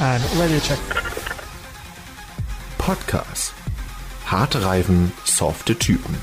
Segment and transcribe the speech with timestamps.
[0.00, 0.78] And radio check.
[2.78, 3.52] Podcast.
[4.26, 6.14] Harte Reifen, softe Typen.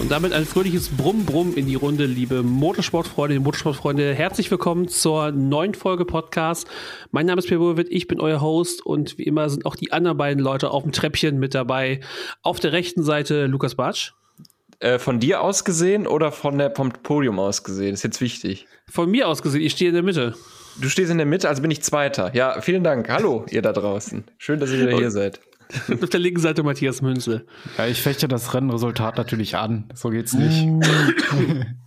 [0.00, 4.12] Und damit ein fröhliches Brumm-Brumm in die Runde, liebe Motorsportfreunde, Motorsportfreunde.
[4.12, 6.66] Herzlich willkommen zur neuen Folge Podcast.
[7.12, 9.92] Mein Name ist Pierre Burwitt, ich bin euer Host und wie immer sind auch die
[9.92, 12.00] anderen beiden Leute auf dem Treppchen mit dabei.
[12.42, 14.14] Auf der rechten Seite Lukas Bartsch.
[14.80, 17.94] Äh, von dir aus gesehen oder von der, vom Podium aus gesehen?
[17.94, 18.66] Ist jetzt wichtig.
[18.90, 20.34] Von mir aus gesehen, ich stehe in der Mitte.
[20.80, 22.34] Du stehst in der Mitte, also bin ich Zweiter.
[22.34, 23.08] Ja, vielen Dank.
[23.08, 24.24] Hallo, ihr da draußen.
[24.38, 25.40] Schön, dass ihr wieder hier seid.
[26.02, 27.46] Auf der linken Seite Matthias Münze.
[27.78, 29.88] Ja, ich fechte das Rennresultat natürlich an.
[29.94, 30.66] So geht's nicht.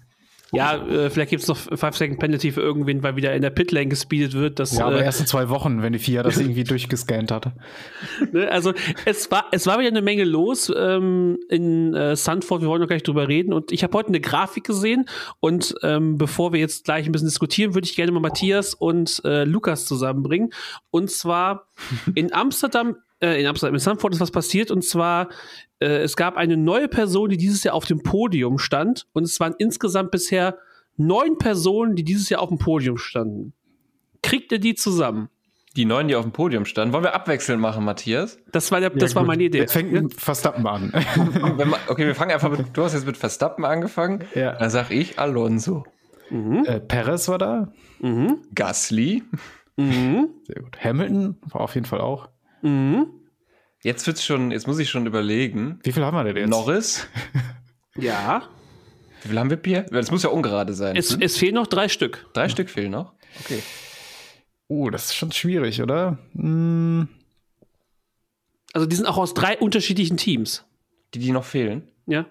[0.53, 3.87] Ja, äh, vielleicht gibt es noch 5-Second Penalty für irgendwen, weil wieder in der Pitlane
[3.87, 4.59] gespeedet wird.
[4.59, 7.53] Dass, ja, aber äh, erst in zwei Wochen, wenn die FIA das irgendwie durchgescannt hatte.
[8.31, 8.73] Ne, also
[9.05, 12.87] es war, es war wieder eine Menge los ähm, in äh, Sandford, wir wollen noch
[12.87, 13.51] gleich drüber reden.
[13.51, 15.05] Und ich habe heute eine Grafik gesehen
[15.39, 19.21] und ähm, bevor wir jetzt gleich ein bisschen diskutieren, würde ich gerne mal Matthias und
[19.25, 20.51] äh, Lukas zusammenbringen.
[20.91, 21.67] Und zwar
[22.15, 25.29] in Amsterdam, äh, in Amsterdam, in Sandford ist was passiert und zwar
[25.79, 29.39] äh, es gab eine neue Person, die dieses Jahr auf dem Podium stand und es
[29.39, 30.57] waren insgesamt bisher
[30.97, 33.53] neun Personen, die dieses Jahr auf dem Podium standen.
[34.23, 35.29] Kriegt ihr die zusammen?
[35.75, 36.91] Die neun, die auf dem Podium standen.
[36.91, 38.39] Wollen wir abwechselnd machen, Matthias?
[38.51, 39.59] Das war, der, das war meine Idee.
[39.59, 40.91] Jetzt fängt ein Verstappen an.
[41.87, 44.23] Okay, wir fangen einfach mit, du hast jetzt mit Verstappen angefangen.
[44.33, 44.53] Ja.
[44.53, 45.85] Dann sag ich Alonso.
[46.31, 47.71] äh, Perez war da.
[47.99, 48.39] Mhm.
[48.55, 49.23] Gasly.
[49.75, 50.29] Mhm.
[50.47, 50.83] Sehr gut.
[50.83, 52.27] Hamilton war auf jeden Fall auch.
[52.67, 53.07] Mhm.
[53.83, 55.79] Jetzt wird's schon, jetzt muss ich schon überlegen.
[55.83, 56.49] Wie viel haben wir denn jetzt?
[56.49, 57.07] Norris.
[57.99, 58.47] Ja.
[59.23, 59.85] Wie viel haben wir, Pierre?
[59.89, 60.95] Das muss ja ungerade sein.
[60.95, 61.21] Es, hm?
[61.23, 62.27] es fehlen noch drei Stück.
[62.33, 63.13] Drei Stück fehlen noch.
[63.39, 63.63] Okay.
[64.67, 66.19] Oh, das ist schon schwierig, oder?
[66.33, 67.09] Hm,
[68.73, 70.63] Also die sind auch aus drei unterschiedlichen Teams.
[71.15, 71.87] Die, die noch fehlen.
[72.05, 72.27] Ja.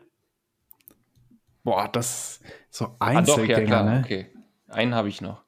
[1.65, 2.41] boah, das
[2.71, 3.84] so Ah, doch, Einzelgänger, ja, klar.
[3.84, 4.03] ne?
[4.05, 4.31] Okay.
[4.69, 5.43] Einen habe ich noch.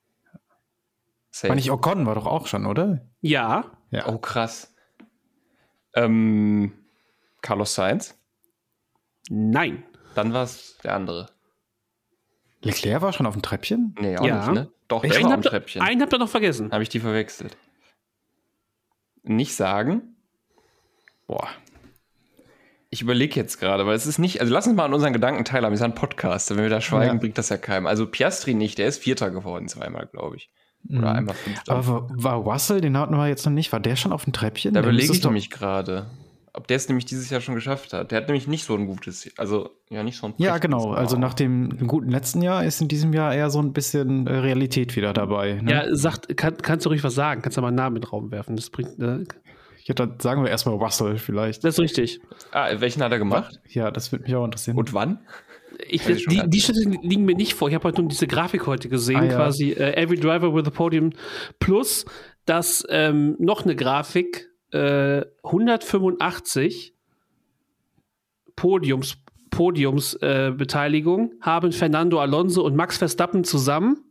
[1.31, 1.51] Safe.
[1.51, 3.07] War nicht Ocon, war doch auch schon, oder?
[3.21, 3.71] Ja.
[3.93, 4.09] Ja.
[4.09, 4.75] Oh, krass.
[6.05, 6.73] Ähm,
[7.43, 8.19] Carlos Sainz.
[9.31, 9.85] Nein.
[10.15, 11.29] Dann war es der andere.
[12.63, 13.95] Leclerc war schon auf dem Treppchen?
[14.01, 14.39] Nee, auch Ja.
[14.47, 14.73] nicht, ne?
[14.89, 15.83] Doch, der Einen war am habt, ihr, Treppchen.
[15.83, 16.73] einen habt ihr noch vergessen.
[16.73, 17.57] Habe ich die verwechselt.
[19.23, 20.17] Nicht sagen.
[21.27, 21.49] Boah.
[22.91, 25.45] Ich überlege jetzt gerade, weil es ist nicht, also lass uns mal an unseren Gedanken
[25.45, 25.75] teilhaben.
[25.75, 27.21] Wir sind ein Podcast, wenn wir da schweigen, Ja.
[27.21, 27.87] bringt das ja keinem.
[27.87, 30.51] Also Piastri nicht, der ist Vierter geworden zweimal, glaube ich.
[30.91, 31.05] Oder Mhm.
[31.07, 31.73] einmal Fünfter.
[31.75, 34.75] Aber war, Russell, den hatten wir jetzt noch nicht, war der schon auf dem Treppchen?
[34.75, 36.07] da überlege ich doch- nämlich gerade,
[36.55, 38.11] ob der es nämlich dieses Jahr schon geschafft hat.
[38.11, 40.93] Der hat nämlich nicht so ein gutes, also ja, nicht so ein Ja, genau.
[40.93, 44.33] Also nach dem guten letzten Jahr ist in diesem Jahr eher so ein bisschen äh,
[44.39, 45.61] Realität wieder dabei.
[45.63, 45.71] Ne?
[45.71, 47.43] Ja, sagt, kann, kannst du ruhig was sagen?
[47.43, 48.57] Kannst du mal einen Namen in den Raum werfen?
[48.57, 48.99] Das bringt.
[48.99, 49.25] Ne?
[49.85, 51.65] Ja, dann sagen wir erstmal Russell vielleicht.
[51.65, 52.21] Das ist richtig.
[52.53, 53.61] Ah, welchen hat er gemacht?
[53.69, 54.77] Ja, das würde mich auch interessieren.
[54.77, 55.19] Und wann?
[55.89, 56.65] Ich, die, die nicht.
[56.65, 57.69] Schritte liegen mir nicht vor.
[57.69, 59.35] Ich habe heute nur diese Grafik heute gesehen, Ah, ja.
[59.37, 61.11] quasi äh, Every Driver with a Podium
[61.59, 62.05] plus
[62.45, 66.95] dass ähm, noch eine Grafik äh, 185
[68.57, 69.19] Podiums
[69.51, 74.05] Podiumsbeteiligung äh, haben Fernando Alonso und Max Verstappen zusammen.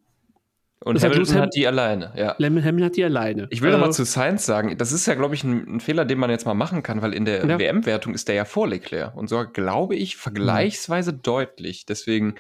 [0.84, 2.36] Und Hamilton Lewis hat die alleine, ja.
[2.40, 3.48] Hamilton hat die alleine.
[3.50, 5.80] Ich will noch mal Äh, zu Sainz sagen, das ist ja, glaube ich, ein, ein
[5.80, 7.58] Fehler, den man jetzt mal machen kann, weil in der Ja.
[7.60, 11.86] WM-Wertung ist der ja vor Leclerc und so, glaube ich, vergleichsweise deutlich.
[11.88, 12.36] Deswegen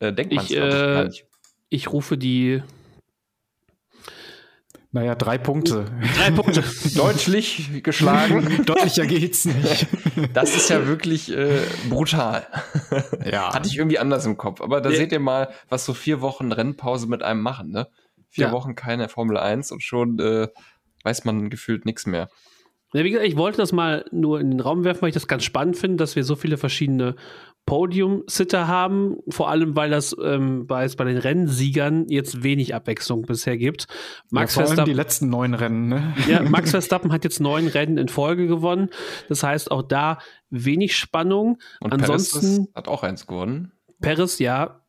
[0.00, 1.26] äh, denkt man es, Ich, ich, äh, nicht.
[1.68, 2.62] Ich rufe die
[4.92, 5.84] Naja, drei Punkte.
[6.16, 6.64] drei Punkte.
[6.96, 8.62] Deutlich geschlagen.
[8.66, 9.86] Deutlicher geht's nicht.
[10.32, 12.44] Das ist ja wirklich äh, brutal.
[13.24, 13.54] ja.
[13.54, 14.60] Hatte ich irgendwie anders im Kopf.
[14.60, 14.96] Aber da Ja.
[14.96, 17.86] seht ihr mal, was so vier Wochen Rennpause mit einem machen, ne?
[18.28, 18.52] Vier Ja.
[18.52, 20.48] Wochen keine Formel 1 und schon äh,
[21.04, 22.28] weiß man gefühlt nichts mehr.
[22.92, 25.28] Ja, wie gesagt, ich wollte das mal nur in den Raum werfen, weil ich das
[25.28, 27.14] ganz spannend finde, dass wir so viele verschiedene
[27.70, 29.18] Podium-Sitter haben.
[29.28, 33.86] Vor allem, weil das ähm, bei, bei den Rennsiegern jetzt wenig Abwechslung bisher gibt.
[34.30, 36.14] Max, ja, vor allem die Verstappen, letzten neun Rennen, ne?
[36.28, 38.90] ja, Max Verstappen hat jetzt neun Rennen in Folge gewonnen.
[39.28, 40.18] Das heißt, auch da
[40.50, 41.58] wenig Spannung.
[41.80, 43.70] Und Ansonsten, Perez ist- hat auch eins gewonnen.
[44.00, 44.80] Perez, ja.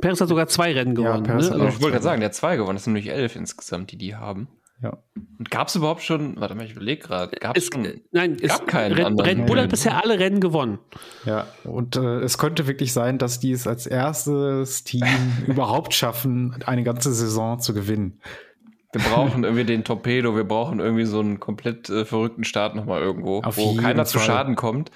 [0.00, 1.24] Perez hat sogar zwei Rennen Ja, gewonnen.
[1.24, 1.52] Perez ne?
[1.52, 2.76] Also, ich wollte gerade sagen, der hat zwei gewonnen.
[2.76, 4.48] Das sind nämlich elf insgesamt, die die haben.
[4.82, 4.98] Ja.
[5.38, 8.48] Und gab es überhaupt schon, warte mal, ich überlege gerade, gab es schon, nein, es,
[8.50, 10.78] gab keinen Red, anderen Red Bull hat bisher alle Rennen gewonnen.
[11.24, 15.06] Ja, und äh, es könnte wirklich sein, dass die es als erstes Team
[15.46, 18.20] überhaupt schaffen, eine ganze Saison zu gewinnen.
[18.92, 23.00] wir brauchen irgendwie den Torpedo, wir brauchen irgendwie so einen komplett äh, verrückten Start nochmal
[23.00, 24.26] irgendwo, Auf wo keiner zu Fall.
[24.26, 24.90] Schaden kommt.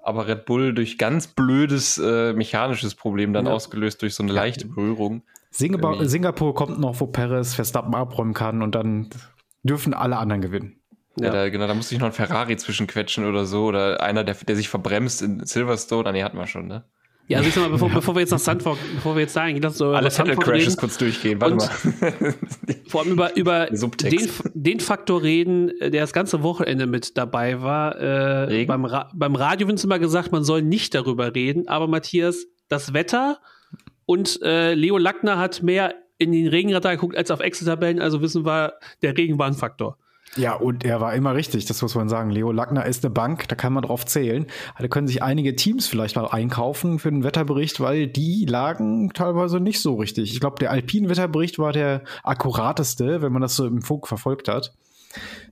[0.00, 3.52] Aber Red Bull durch ganz blödes äh, mechanisches Problem dann Ja.
[3.52, 5.22] ausgelöst durch so eine leichte Berührung.
[5.54, 6.04] Singapur.
[6.08, 9.08] Singapur kommt noch, wo Perez Verstappen abräumen kann und dann
[9.62, 10.80] dürfen alle anderen gewinnen.
[11.16, 11.26] Ja.
[11.26, 11.32] Ja.
[11.32, 13.66] da, genau, da musste ich noch ein Ferrari zwischenquetschen oder so.
[13.66, 16.08] Oder einer, der, der sich verbremst in Silverstone.
[16.08, 16.84] Ah, nee, hatten wir schon, ne?
[17.26, 19.58] Ja, also ich sag mal, bevor, bevor wir jetzt nach Sandford, bevor wir jetzt sagen,
[19.62, 22.34] lass uns über Alle Sandford Crashes reden kurz durchgehen, warte Und- mal.
[22.88, 27.98] vor allem über, über den, den Faktor reden, der das ganze Wochenende mit dabei war.
[28.50, 32.44] Äh, beim, Ra beim Radio wird immer gesagt, man soll nicht darüber reden, aber Matthias,
[32.68, 33.38] das Wetter
[34.06, 38.44] und äh, Leo Lackner hat mehr in den Regenradar geguckt als auf Excel-Tabellen, also wissen
[38.46, 39.98] wir, der Regen war ein Faktor.
[40.36, 42.30] Ja, und er war immer richtig, das muss man sagen.
[42.30, 44.46] Leo Lackner ist eine Bank, da kann man drauf zählen.
[44.78, 49.60] Da können sich einige Teams vielleicht mal einkaufen für den Wetterbericht, weil die lagen teilweise
[49.60, 50.32] nicht so richtig.
[50.32, 54.74] Ich glaube, der Alpin-Wetterbericht war der akkurateste, wenn man das so im Funk verfolgt hat.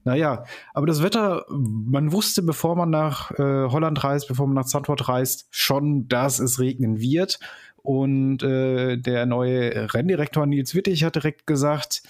[0.03, 4.65] Naja, aber das Wetter, man wusste, bevor man nach äh, Holland reist, bevor man nach
[4.65, 7.39] Zandvoort reist, schon, dass es regnen wird.
[7.83, 12.01] Und äh, der neue Renndirektor Nils Wittig hat direkt gesagt,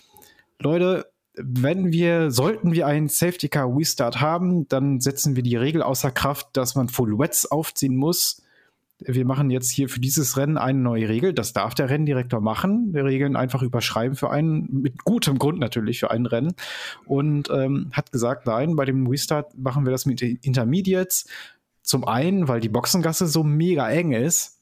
[0.60, 5.82] Leute, wenn wir, sollten wir einen Safety Car Restart haben, dann setzen wir die Regel
[5.82, 8.44] außer Kraft, dass man Full Wets aufziehen muss.
[9.00, 11.34] Wir machen jetzt hier für dieses Rennen eine neue Regel.
[11.34, 12.94] Das darf der Renndirektor machen.
[12.94, 16.54] Wir Regeln einfach überschreiben für einen, mit gutem Grund natürlich für ein Rennen.
[17.06, 21.26] Und ähm, hat gesagt, nein, bei dem Restart machen wir das mit den Intermediates.
[21.82, 24.53] Zum einen, weil die Boxengasse so mega eng ist.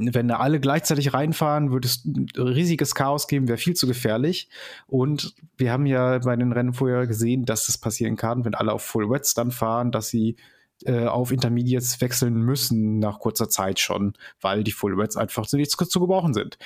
[0.00, 2.02] Wenn da alle gleichzeitig reinfahren, würde es
[2.36, 4.48] riesiges Chaos geben, wäre viel zu gefährlich.
[4.86, 8.72] Und wir haben ja bei den Rennen vorher gesehen, dass es passieren kann, wenn alle
[8.72, 10.36] auf Full Wets dann fahren, dass sie
[10.84, 15.56] äh, auf Intermediates wechseln müssen nach kurzer Zeit schon, weil die Full Wets einfach zu
[15.56, 16.58] nichts zu gebrauchen sind.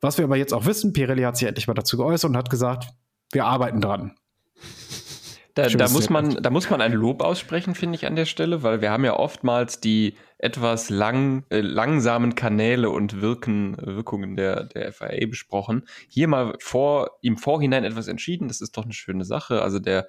[0.00, 2.50] Was wir aber jetzt auch wissen, Pirelli hat sich endlich mal dazu geäußert und hat
[2.50, 2.88] gesagt,
[3.32, 4.14] wir arbeiten dran.
[5.58, 8.62] Da, da, muss man, da muss man ein Lob aussprechen, finde ich, an der Stelle,
[8.62, 14.62] weil wir haben ja oftmals die etwas lang, äh, langsamen Kanäle und Wirken, Wirkungen der,
[14.62, 15.88] der FIA besprochen.
[16.06, 19.60] Hier mal vor, im Vorhinein etwas entschieden, das ist doch eine schöne Sache.
[19.60, 20.06] Also der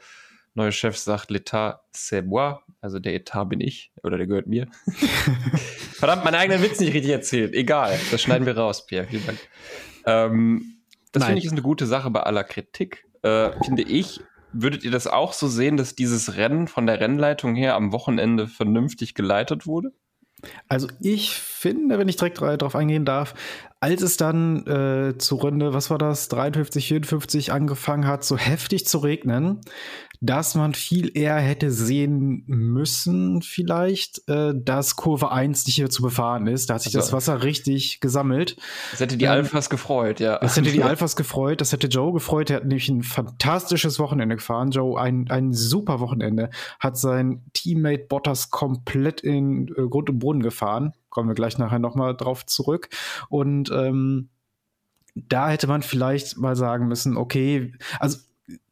[0.54, 4.68] neue Chef sagt, l'État c'est moi, also der Etat bin ich, oder der gehört mir.
[5.94, 7.56] Verdammt, meinen eigenen Witz nicht richtig erzählt.
[7.56, 9.40] Egal, das schneiden wir raus, Pierre, vielen Dank.
[10.06, 10.76] Ähm,
[11.12, 13.04] das finde ich ist eine gute Sache bei aller Kritik.
[13.24, 17.56] Äh, finde ich, würdet ihr das auch so sehen, dass dieses Rennen von der Rennleitung
[17.56, 19.92] her am Wochenende vernünftig geleitet wurde?
[20.68, 23.34] Also ich finde, wenn ich direkt darauf eingehen darf,
[23.82, 28.86] als es dann äh, zu Runde, was war das, 53, 54 angefangen hat, so heftig
[28.86, 29.62] zu regnen,
[30.22, 36.02] dass man viel eher hätte sehen müssen, vielleicht, äh, dass Kurve 1 nicht mehr zu
[36.02, 36.70] befahren ist.
[36.70, 38.58] Da hat sich Also- das Wasser richtig gesammelt.
[38.92, 40.38] Das hätte die Ähm, Alphas gefreut, ja.
[40.40, 42.50] Das hätte die Alphas gefreut, das hätte Joe gefreut.
[42.50, 44.72] Er hat nämlich ein fantastisches Wochenende gefahren.
[44.72, 46.50] Joe, ein, ein super Wochenende.
[46.82, 50.94] Hat sein Teammate Bottas komplett in äh, Grund und Boden gefahren.
[51.10, 52.90] Kommen wir gleich nachher nochmal drauf zurück.
[53.30, 54.28] Und ähm,
[55.16, 58.18] da hätte man vielleicht mal sagen müssen, okay, also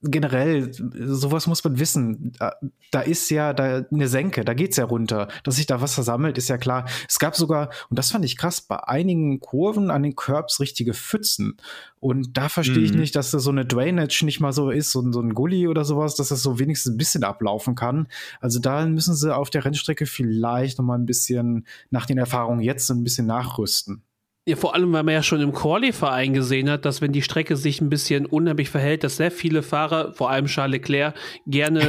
[0.03, 2.31] generell, sowas muss man wissen.
[2.39, 2.53] Da,
[2.91, 5.27] da ist ja da eine Senke, da geht's ja runter.
[5.43, 6.85] Dass sich da Wasser sammelt, ist ja klar.
[7.09, 10.93] Es gab sogar, und das fand ich krass, bei einigen Kurven an den Curbs richtige
[10.93, 11.57] Pfützen.
[11.99, 12.99] Und da verstehe ich Mhm.
[12.99, 15.67] nicht, dass da so eine Drainage nicht mal so ist, so, ein- so ein Gully
[15.67, 18.07] oder sowas, dass das so wenigstens ein bisschen ablaufen kann.
[18.39, 22.61] Also da müssen sie auf der Rennstrecke vielleicht noch mal ein bisschen nach den Erfahrungen
[22.61, 24.03] jetzt ein bisschen nachrüsten.
[24.47, 27.57] Ja, vor allem, weil man ja schon im Qualifying gesehen hat, dass wenn die Strecke
[27.57, 31.15] sich ein bisschen unheimlich verhält, dass sehr viele Fahrer, vor allem Charles Leclerc,
[31.45, 31.81] gerne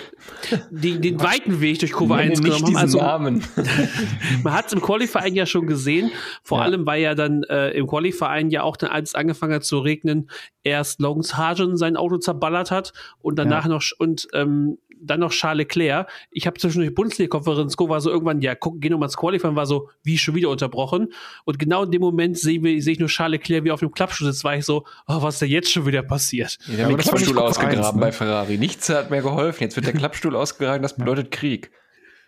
[0.00, 2.76] äh, die, den weiten Weg durch Kurve Nenne 1 nicht genommen haben.
[2.76, 3.44] Also Namen.
[4.42, 6.10] man hat es im Qualifying ja schon gesehen,
[6.42, 6.64] vor Ja.
[6.64, 9.78] allem, weil ja dann äh, im Qualifying ja auch dann, als es angefangen hat zu
[9.78, 10.28] regnen,
[10.64, 15.30] erst Logan Sargent sein Auto zerballert hat und danach noch sch- und ähm, dann noch
[15.30, 16.08] Charles Leclerc.
[16.30, 19.66] Ich habe zwischendurch Bundesliga-Konferenz geguckt, war so irgendwann, ja, guck, geh nochmal ins Qualifying, war
[19.66, 21.12] so, wie schon wieder unterbrochen.
[21.44, 24.30] Und genau in dem Moment sehe seh ich nur Charles Leclerc wie auf dem Klappstuhl
[24.30, 26.58] sitzt, war ich so, oh, was ist denn jetzt schon wieder passiert?
[26.66, 28.00] Ja, aber das Klappstuhl ausgegraben eins, ne?
[28.00, 28.58] bei Ferrari.
[28.58, 29.62] Nichts hat mehr geholfen.
[29.62, 31.70] Jetzt wird der Klappstuhl ausgegraben, das bedeutet Krieg.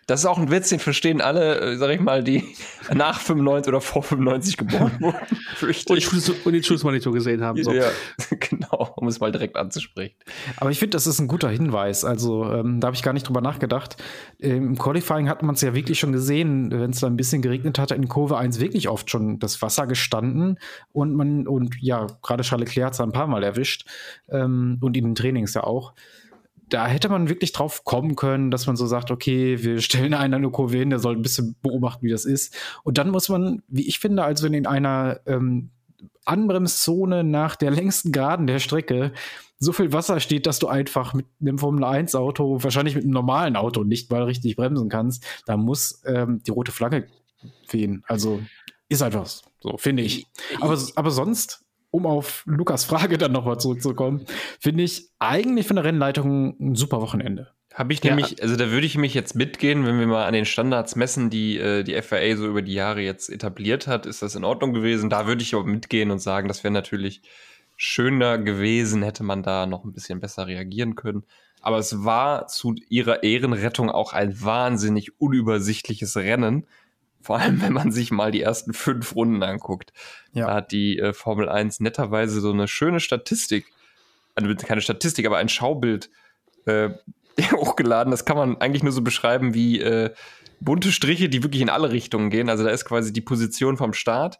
[0.05, 2.43] Das ist auch ein Witz, den verstehen alle, äh, sag ich mal, die
[2.93, 5.17] nach 95 oder vor 95 geboren wurden.
[5.63, 7.63] Und, und den Schussmonitor gesehen haben.
[7.63, 7.71] So.
[7.71, 7.89] Ja,
[8.39, 10.15] genau, um es mal direkt anzusprechen.
[10.57, 12.03] Aber ich finde, das ist ein guter Hinweis.
[12.03, 13.95] Also ähm, da habe ich gar nicht drüber nachgedacht.
[14.39, 17.41] Ähm, Im Qualifying hat man es ja wirklich schon gesehen, wenn es da ein bisschen
[17.41, 20.59] geregnet hat, in Kurve 1 wirklich oft schon das Wasser gestanden.
[20.91, 23.87] Und man, und ja, gerade Charles Leclerc hat es ein paar Mal erwischt.
[24.29, 25.93] Ähm, und in den Trainings ja auch.
[26.69, 30.33] Da hätte man wirklich drauf kommen können, dass man so sagt, okay, wir stellen einen
[30.33, 32.55] an eine Kurve hin, der soll ein bisschen beobachten, wie das ist.
[32.83, 35.69] Und dann muss man, wie ich finde, also wenn in einer ähm,
[36.25, 39.11] Anbremszone nach der längsten Geraden der Strecke
[39.59, 43.13] so viel Wasser steht, dass du einfach mit einem Formel 1 Auto, wahrscheinlich mit einem
[43.13, 47.07] normalen Auto nicht mal richtig bremsen kannst, da muss ähm, die rote Flagge
[47.69, 48.03] wehen.
[48.07, 48.41] Also
[48.89, 50.27] ist einfach so, finde ich.
[50.59, 51.62] Aber, aber sonst,
[51.93, 54.25] um auf Lukas Frage dann nochmal zurückzukommen,
[54.59, 57.51] finde ich eigentlich von der Rennleitung ein super Wochenende.
[57.71, 58.15] Habe ich Ja.
[58.15, 61.29] nämlich, also da würde ich mich jetzt mitgehen, wenn wir mal an den Standards messen,
[61.29, 64.73] die äh, die FAA so über die Jahre jetzt etabliert hat, ist das in Ordnung
[64.73, 65.11] gewesen.
[65.11, 67.21] Da würde ich aber mitgehen und sagen, das wäre natürlich
[67.75, 71.23] schöner gewesen, hätte man da noch ein bisschen besser reagieren können.
[71.61, 76.65] Aber es war zu ihrer Ehrenrettung auch ein wahnsinnig unübersichtliches Rennen.
[77.23, 79.93] Vor allem, wenn man sich mal die ersten fünf Runden anguckt.
[80.33, 80.47] Ja.
[80.47, 83.65] Da hat die äh, Formel 1 netterweise so eine schöne Statistik,
[84.35, 86.09] also keine Statistik, aber ein Schaubild
[86.65, 86.89] äh,
[87.53, 88.11] hochgeladen.
[88.11, 90.11] Das kann man eigentlich nur so beschreiben wie äh,
[90.59, 92.49] bunte Striche, die wirklich in alle Richtungen gehen.
[92.49, 94.39] Also da ist quasi die Position vom Start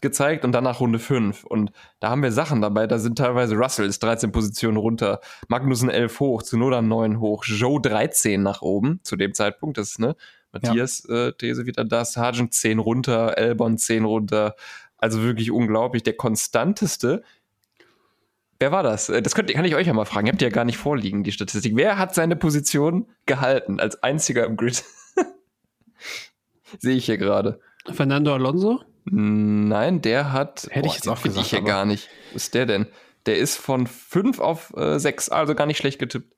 [0.00, 1.44] gezeigt und danach Runde 5.
[1.44, 2.86] Und da haben wir Sachen dabei.
[2.86, 7.80] Da sind teilweise Russell ist 13 Positionen runter, Magnussen 11 hoch, Zunoda 9 hoch, Joe
[7.80, 9.78] 13 nach oben zu dem Zeitpunkt.
[9.78, 10.16] Das ist, ne?
[10.54, 14.54] Matthias äh, These wieder da, Sargent 10 runter, Albon 10 runter.
[14.96, 16.02] Also wirklich unglaublich.
[16.02, 17.22] Der konstanteste.
[18.58, 19.08] Wer war das?
[19.08, 20.26] Äh, Das könnt, kann ich euch ja mal fragen.
[20.26, 21.76] Ihr habt ja gar nicht vorliegen, die Statistik.
[21.76, 24.84] Wer hat seine Position gehalten als einziger im Grid?
[26.78, 27.60] Sehe ich hier gerade.
[27.92, 28.82] Fernando Alonso?
[29.04, 30.66] Nein, der hat.
[30.70, 32.08] Hätte ich jetzt auch gesagt, Ich hier gar nicht.
[32.32, 32.86] Was ist der denn?
[33.26, 36.34] Der ist von 5 auf äh, 6, also gar nicht schlecht getippt.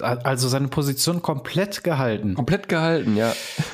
[0.00, 2.34] Also seine Position komplett gehalten.
[2.34, 3.32] Komplett gehalten, ja.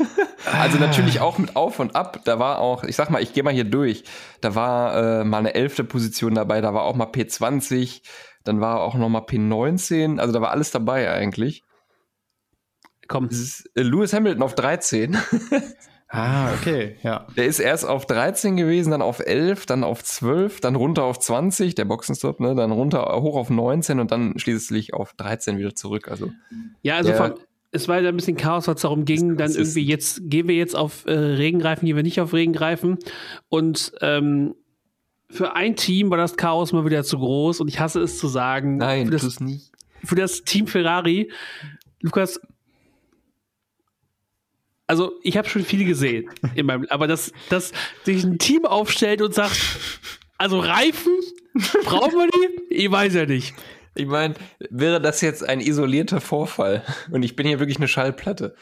[0.52, 2.21] also natürlich auch mit Auf und Ab.
[2.25, 4.04] Da war auch, ich sag mal, ich gehe mal hier durch.
[4.40, 8.02] Da war äh, mal eine elfte Position dabei, da war auch mal P20,
[8.45, 11.62] dann war auch noch mal P19, also da war alles dabei eigentlich.
[13.09, 13.28] Komm.
[13.75, 15.16] Äh, Lewis Hamilton auf 13.
[16.14, 17.26] Ah, okay, ja.
[17.37, 21.18] Der ist erst auf 13 gewesen, dann auf 11, dann auf 12, dann runter auf
[21.18, 25.75] 20, der Boxenstopp, ne, dann runter hoch auf 19 und dann schließlich auf 13 wieder
[25.75, 26.09] zurück.
[26.09, 26.30] Also
[26.83, 27.35] Ja, also Der- von,
[27.73, 30.54] es war ja ein bisschen Chaos, was darum ging, dann ist- irgendwie jetzt gehen wir
[30.54, 32.99] jetzt auf äh, Regenreifen, gehen wir nicht auf Regenreifen.
[33.49, 34.54] Und ähm,
[35.30, 38.28] für ein Team war das Chaos mal wieder zu groß und ich hasse es zu
[38.28, 38.76] sagen.
[38.76, 39.73] nein, für das, tu's nicht.
[40.04, 41.33] für das Team Ferrari,
[42.02, 42.40] Lukas,
[44.87, 47.73] also ich habe schon viel gesehen, in meinem, aber dass, dass
[48.05, 49.61] sich ein Team aufstellt und sagt,
[50.38, 51.12] also Reifen,
[51.85, 52.75] brauchen wir die?
[52.75, 53.55] Ich weiß ja nicht.
[53.95, 54.35] Ich meine,
[54.71, 58.57] wäre das jetzt ein isolierter Vorfall und ich bin hier wirklich eine Schallplatte,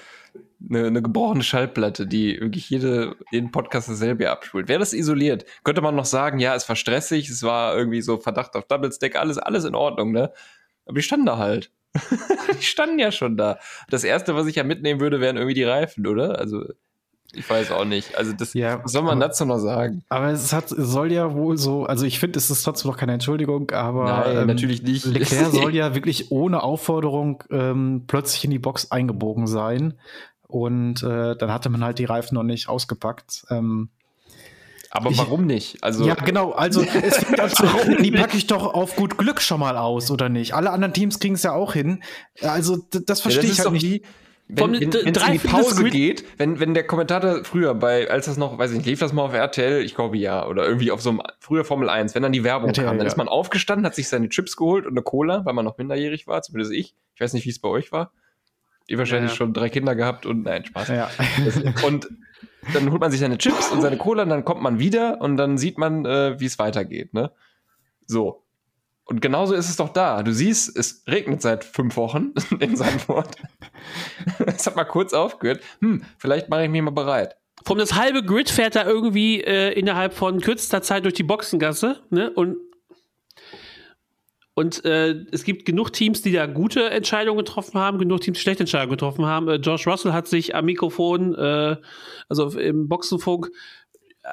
[0.69, 4.69] eine, eine gebrochene Schallplatte, die wirklich jede, jeden Podcast dasselbe abspult.
[4.69, 8.19] Wäre das isoliert, könnte man noch sagen, ja, es war stressig, es war irgendwie so
[8.19, 10.33] Verdacht auf Double Stack, alles, alles in Ordnung, ne?
[10.85, 11.71] Aber die standen da halt.
[12.59, 13.59] die standen ja schon da.
[13.89, 16.39] Das erste, was ich ja mitnehmen würde, wären irgendwie die Reifen, oder?
[16.39, 16.65] Also,
[17.35, 18.17] ich weiß auch nicht.
[18.17, 20.05] Also, das Ja, was soll man aber- dazu noch sagen?
[20.09, 22.99] Aber es hat, es soll ja wohl so, also ich finde, es ist trotzdem noch
[22.99, 25.05] keine Entschuldigung, aber Nein, ähm, natürlich nicht.
[25.07, 29.95] Leclerc soll ja wirklich ohne Aufforderung ähm, plötzlich in die Box eingebogen sein.
[30.47, 33.45] Und äh, dann hatte man halt die Reifen noch nicht ausgepackt.
[33.49, 33.89] Ähm,
[34.95, 35.83] Aber Ich- warum nicht?
[35.83, 36.51] Also, ja, genau.
[36.53, 38.03] Also es fängt an zu rauchen.
[38.03, 40.53] Die packe ich doch auf gut Glück schon mal aus, oder nicht?
[40.53, 42.03] Alle anderen Teams kriegen es ja auch hin.
[42.43, 44.05] Also das Ja, verstehe das ich halt doch nicht.
[44.49, 48.27] wenn, wenn, wenn es in die Pause geht, wenn, wenn der Kommentator früher bei, als
[48.27, 50.91] das noch, weiß ich nicht, lief das mal auf RTL, ich glaube ja, oder irgendwie
[50.91, 53.11] auf so einem früher Formel 1, wenn dann die Werbung RTL, kam, dann ja.
[53.11, 56.27] ist man aufgestanden, hat sich seine Chips geholt und eine Cola, weil man noch minderjährig
[56.27, 56.95] war, zumindest ich.
[57.15, 58.13] Ich weiß nicht, wie es bei euch war.
[58.89, 59.37] Die wahrscheinlich Ja.
[59.37, 60.89] schon drei Kinder gehabt und nein, Spaß.
[60.89, 61.11] Ja.
[61.87, 62.09] Und
[62.75, 65.37] dann holt man sich seine Chips und seine Cola und dann kommt man wieder und
[65.37, 67.33] dann sieht man, äh, wie es weitergeht, ne?
[68.07, 68.45] So.
[69.05, 70.23] Und genauso ist es doch da.
[70.23, 73.29] Du siehst, es regnet seit fünf Wochen in Sandford.
[74.47, 75.61] Es hat mal kurz aufgehört.
[75.81, 77.37] Hm, vielleicht mache ich mich mal bereit.
[77.65, 82.01] Vom das halbe Grid fährt er irgendwie äh, innerhalb von kürzester Zeit durch die Boxengasse,
[82.11, 82.31] ne?
[82.31, 82.57] Und
[84.55, 88.43] und äh, es gibt genug Teams, die da gute Entscheidungen getroffen haben, genug Teams, die
[88.43, 89.49] schlechte Entscheidungen getroffen haben.
[89.49, 91.77] Äh, George Russell hat sich am Mikrofon, äh,
[92.29, 93.51] also im Boxenfunk,
[94.23, 94.29] äh,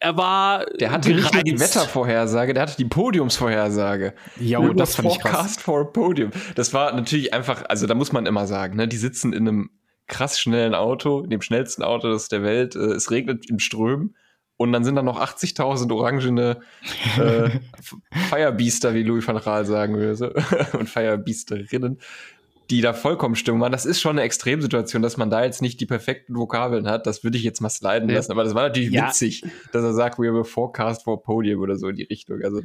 [0.00, 1.76] er war Der hatte nicht nur die gereizt.
[1.76, 4.14] Wettervorhersage, der hatte die Podiumsvorhersage.
[4.40, 5.32] Jo, Nur das fand ich krass.
[5.32, 6.30] Forecast for a Podium.
[6.54, 9.70] Das war natürlich einfach, also da muss man immer sagen, ne, die sitzen in einem
[10.06, 12.74] krass schnellen Auto, in dem schnellsten Auto der Welt.
[12.74, 14.16] Äh, es regnet im Strömen
[14.58, 16.58] und dann sind da noch 80.000 orangene
[17.18, 17.48] äh,
[18.28, 20.34] Firebeaster, wie Louis van Gaal sagen würde,
[20.78, 21.98] und Firebeasterinnen,
[22.68, 23.72] die da vollkommen Stimmung waren.
[23.72, 27.06] Das ist schon eine Extremsituation, dass man da jetzt nicht die perfekten Vokabeln hat.
[27.06, 28.30] Das würde ich jetzt mal sliden lassen.
[28.32, 29.08] Aber das war natürlich Ja.
[29.08, 32.02] witzig, dass er sagt, we have a forecast for a podium oder so in die
[32.02, 32.42] Richtung.
[32.44, 32.60] Also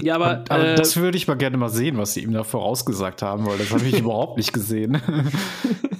[0.00, 2.44] Ja, aber, Aber äh, das würde ich mal gerne mal sehen, was sie ihm da
[2.44, 5.02] vorausgesagt haben, weil das habe ich überhaupt nicht gesehen.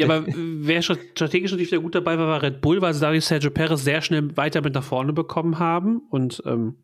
[0.00, 3.00] Ja, aber wer schon strategisch natürlich wieder gut dabei war, war Red Bull, weil sie
[3.00, 6.02] dadurch Sergio Perez sehr schnell weiter mit nach vorne bekommen haben.
[6.10, 6.76] Und ähm,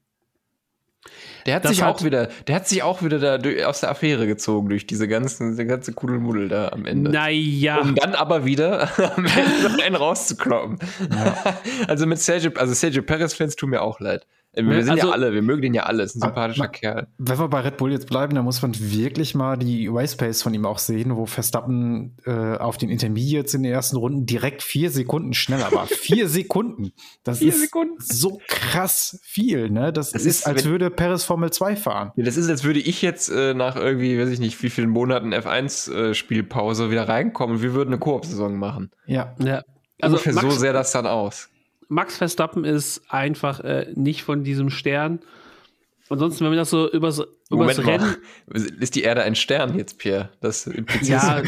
[1.47, 3.81] Der hat Das sich hat- auch wieder, der hat sich auch wieder da durch, aus
[3.81, 7.11] der Affäre gezogen durch diese ganzen, der ganze Kuddelmuddel da am Ende.
[7.11, 10.79] naja, Um dann aber wieder am Ende noch einen rauszukloppen.
[11.89, 14.27] Also mit Sergio, also Sergio Perez-Fans tun mir auch leid.
[14.59, 16.69] Wir sind Also- ja alle, wir mögen den ja alle, ist ein Ah, sympathischer ma-
[16.69, 17.07] Kerl.
[17.19, 20.43] Wenn wir bei Red Bull jetzt bleiben, dann muss man wirklich mal die Race Pace
[20.43, 24.63] von ihm auch sehen, wo Verstappen äh, auf den Intermediates in den ersten Runden direkt
[24.63, 25.87] vier Sekunden schneller war.
[25.87, 26.93] vier Sekunden.
[27.23, 27.97] Das Vier ist Sekunden.
[28.01, 29.93] so krass viel, ne?
[29.93, 32.13] Das, Das ist, ist, als wenn- würde Perez Formel 2 fahren.
[32.17, 34.89] Ja, das ist, als würde ich jetzt äh, nach irgendwie, weiß ich nicht, wie vielen
[34.89, 38.91] Monaten F1-Spielpause wieder reinkommen und wir würden eine Koop-Saison machen.
[39.07, 39.35] Ja.
[39.39, 39.63] Ja.
[40.01, 41.49] Also Ungefähr Max, so sähe das dann aus.
[41.89, 45.21] Max Verstappen ist einfach äh, nicht von diesem Stern.
[46.09, 48.17] Ansonsten, wenn wir das so übers, übers Moment Rennen.
[48.47, 50.29] mal, ist die Erde ein Stern jetzt, Pierre?
[50.41, 51.43] Das impliziert Ja,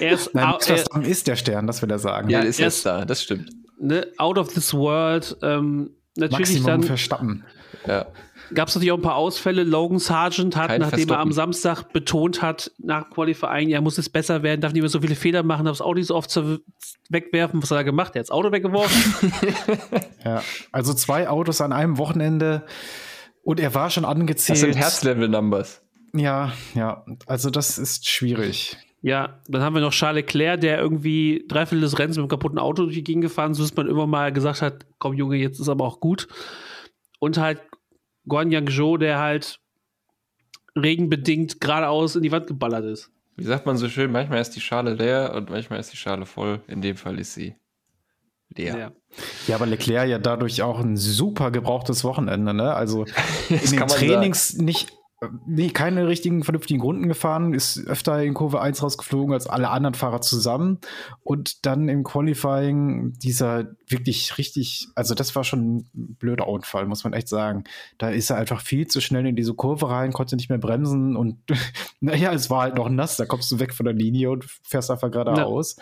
[0.00, 2.28] er ist Nein, Max er, Verstappen ist der Stern, das will er sagen.
[2.28, 3.50] ja, Ja, ist er jetzt ist- da, das stimmt.
[3.78, 5.36] ne, out of this world.
[5.42, 7.44] Ähm, natürlich Maximum dann Verstappen.
[7.86, 8.06] Ja.
[8.52, 9.64] Gab es natürlich auch ein paar Ausfälle.
[9.64, 11.32] Logan Sargent hat, Kein nachdem er am.
[11.32, 15.14] Samstag betont hat, nach Qualifying, er muss es besser werden, darf nicht mehr so viele
[15.14, 16.34] Fehler machen, darf das Audi so oft
[17.08, 17.62] wegwerfen.
[17.62, 18.14] Was hat er gemacht?
[18.14, 19.32] Er hat das Auto weggeworfen.
[20.24, 20.42] Ja.
[20.72, 22.64] Also zwei Autos an einem Wochenende
[23.42, 24.56] und er war schon angezählt.
[24.56, 25.82] Das sind Herzlevel-Numbers.
[26.14, 27.04] Ja, ja.
[27.26, 28.78] Also das ist schwierig.
[29.02, 32.58] ja, dann haben wir noch Charles Leclerc, der irgendwie dreiviertel des Rennens mit einem kaputten
[32.58, 35.60] Auto durch die Gegend gefahren ist, bis man immer mal gesagt hat, komm Junge, jetzt
[35.60, 36.26] ist aber auch gut.
[37.18, 37.60] Und halt
[38.26, 39.60] Guan Yang Zhou, der halt
[40.76, 43.10] regenbedingt geradeaus in die Wand geballert ist.
[43.36, 46.26] Wie sagt man so schön, manchmal ist die Schale leer und manchmal ist die Schale
[46.26, 46.60] voll.
[46.68, 47.56] In dem Fall ist sie
[48.56, 48.78] leer.
[48.78, 48.92] Ja.
[49.46, 52.74] Ja, aber Leclerc ja dadurch auch ein super gebrauchtes Wochenende, ne?
[52.74, 53.04] Also
[53.48, 54.94] in den kann man Trainings nicht, äh,
[55.46, 59.94] nee, keine richtigen vernünftigen Runden gefahren, ist öfter in Kurve 1 rausgeflogen als alle anderen
[59.94, 60.78] Fahrer zusammen.
[61.22, 67.04] Und dann im Qualifying dieser wirklich richtig, also das war schon ein blöder Unfall, muss
[67.04, 67.64] man echt sagen.
[67.98, 71.16] Da ist er einfach viel zu schnell in diese Kurve rein, konnte nicht mehr bremsen
[71.16, 71.38] und
[72.00, 74.90] naja, es war halt noch nass, da kommst du weg von der Linie und fährst
[74.90, 75.76] einfach geradeaus.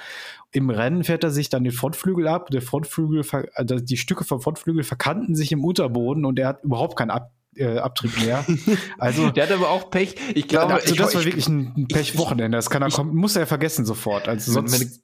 [0.50, 2.50] Im Rennen fährt er sich dann den Frontflügel ab.
[2.50, 6.96] Der Frontflügel, also die Stücke vom Frontflügel verkanten sich im Unterboden und er hat überhaupt
[6.96, 8.44] keinen ab, äh, Abtrieb mehr.
[8.98, 10.14] Also, Der hat aber auch Pech.
[10.34, 12.56] Ich glaube, also ich, das war ich, wirklich ein Pechwochenende.
[12.56, 14.28] Das kann er, kommen, muss er vergessen sofort.
[14.28, 15.02] Also meine, sonst,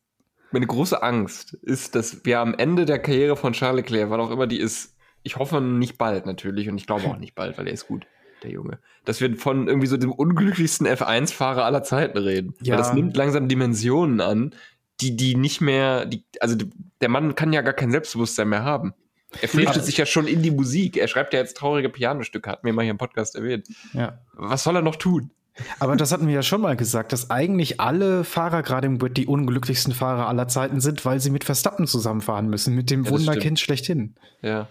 [0.53, 4.31] meine große Angst ist, dass wir am Ende der Karriere von Charles Leclerc, wann auch
[4.31, 7.67] immer die ist, ich hoffe nicht bald natürlich und ich glaube auch nicht bald, weil
[7.67, 8.07] er ist gut,
[8.43, 12.55] der Junge, dass wir von irgendwie so dem unglücklichsten F1-Fahrer aller Zeiten reden.
[12.63, 12.73] Ja.
[12.73, 14.55] Weil das nimmt langsam Dimensionen an,
[15.01, 16.57] die, die nicht mehr, die, also
[17.01, 18.95] der Mann kann ja gar kein Selbstbewusstsein mehr haben.
[19.43, 20.97] Er flüchtet sich ja schon in die Musik.
[20.97, 23.69] Er schreibt ja jetzt traurige Pianostücke, hat mir mal hier im Podcast erwähnt.
[23.93, 24.19] ja.
[24.33, 25.31] Was soll er noch tun?
[25.81, 29.17] Aber das hatten wir ja schon mal gesagt, dass eigentlich alle Fahrer gerade im Grid
[29.17, 33.11] die unglücklichsten Fahrer aller Zeiten sind, weil sie mit Verstappen zusammenfahren müssen, mit dem Ja,
[33.11, 34.15] Wunderkind schlechthin.
[34.41, 34.69] Ja.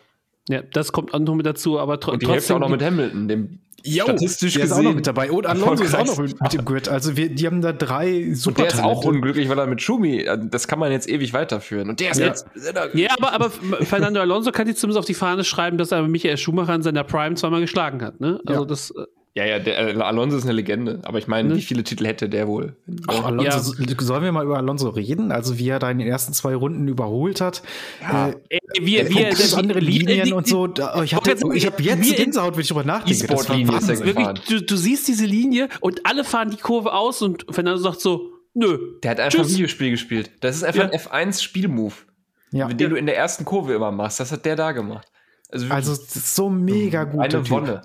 [0.47, 2.55] Ja, das kommt auch noch mit dazu, aber tro Und die Hälfte trotzdem.
[2.55, 5.31] auch noch mit Hamilton, dem statistisch der ist auch gesehen noch mit dabei.
[5.31, 6.89] Und Alonso ist auch noch mit dem Grid.
[6.89, 9.81] Also wir, die haben da drei super Und der ist auch unglücklich, weil er mit
[9.81, 11.89] Schumi, äh, das kann man jetzt ewig weiterführen.
[11.89, 12.27] Und der ist Ja.
[12.27, 12.45] jetzt.
[12.93, 16.37] ja, aber, aber Fernando Alonso kann sich zumindest auf die Fahne schreiben, dass er Michael
[16.37, 18.19] Schumacher in seiner Prime zweimal geschlagen hat.
[18.19, 18.39] Ne?
[18.45, 18.67] Also Ja.
[18.67, 19.03] das, äh,
[19.37, 20.99] Ja, ja, der äh, Alonso ist eine Legende.
[21.03, 21.55] Aber ich meine, Ne?
[21.57, 22.75] wie viele Titel hätte der wohl?
[23.07, 23.59] Ach, Alonso, Ja.
[23.59, 25.31] so- sollen wir mal über Alonso reden?
[25.31, 27.61] Also wie er da in den ersten zwei Runden überholt hat.
[28.01, 28.29] Ja.
[28.29, 30.65] Äh, ey, wie, er wie, guckt wie, andere Linien wie- und so.
[30.65, 33.27] Da, ich habe jetzt- ich hab jetzt Gänsehaut, wenn ich drüber nachdenke.
[33.27, 33.43] Das
[33.89, 34.03] ist.
[34.03, 38.01] Wirklich, du, du siehst diese Linie und alle fahren die Kurve aus und Fernando sagt
[38.01, 38.79] so, nö.
[39.03, 39.49] Der hat einfach Tschüss.
[39.51, 40.31] ein Videospiel gespielt.
[40.39, 40.89] Das ist einfach Ja.
[40.89, 42.05] ein F1-Spielmove,
[42.51, 42.67] Ja.
[42.69, 44.19] den du in der ersten Kurve immer machst.
[44.19, 45.07] Das hat der da gemacht.
[45.51, 47.21] Also, Also das ist so mega gut.
[47.21, 47.81] eine Wonne.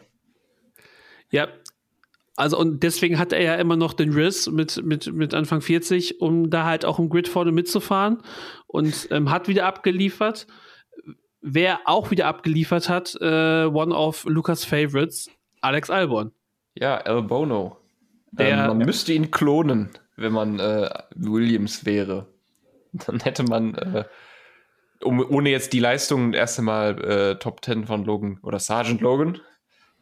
[1.33, 1.49] Ja.
[2.37, 6.21] Also und deswegen hat er ja immer noch den Riss mit, mit, mit Anfang 40,
[6.21, 8.23] um da halt auch im Grid vorne mitzufahren
[8.67, 10.47] und ähm, hat wieder abgeliefert.
[11.43, 15.29] Wer auch wieder abgeliefert hat, äh, one of Lucas Favorites,
[15.61, 16.33] Alex Albon.
[16.75, 17.77] Ja, El Bono.
[18.31, 22.29] Der- ähm, man müsste ihn klonen, wenn man äh, Williams wäre.
[22.93, 24.05] Dann hätte man, äh,
[25.03, 29.39] um, ohne jetzt die Leistung erst einmal äh, Top 10 von Logan oder Sergeant Logan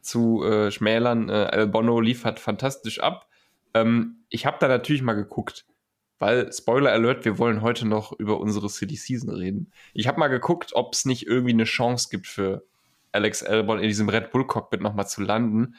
[0.03, 3.29] zu äh, schmälern, äh, El Bono liefert fantastisch ab.
[3.75, 5.67] Ähm, ich habe da natürlich mal geguckt,
[6.19, 9.73] weil, Spoiler Alert, wir wollen heute noch über unsere City Season reden.
[9.95, 12.65] Ich habe mal geguckt, ob es nicht irgendwie eine Chance gibt für
[13.13, 15.75] Alex Albon in diesem Red Bull Cockpit nochmal zu landen.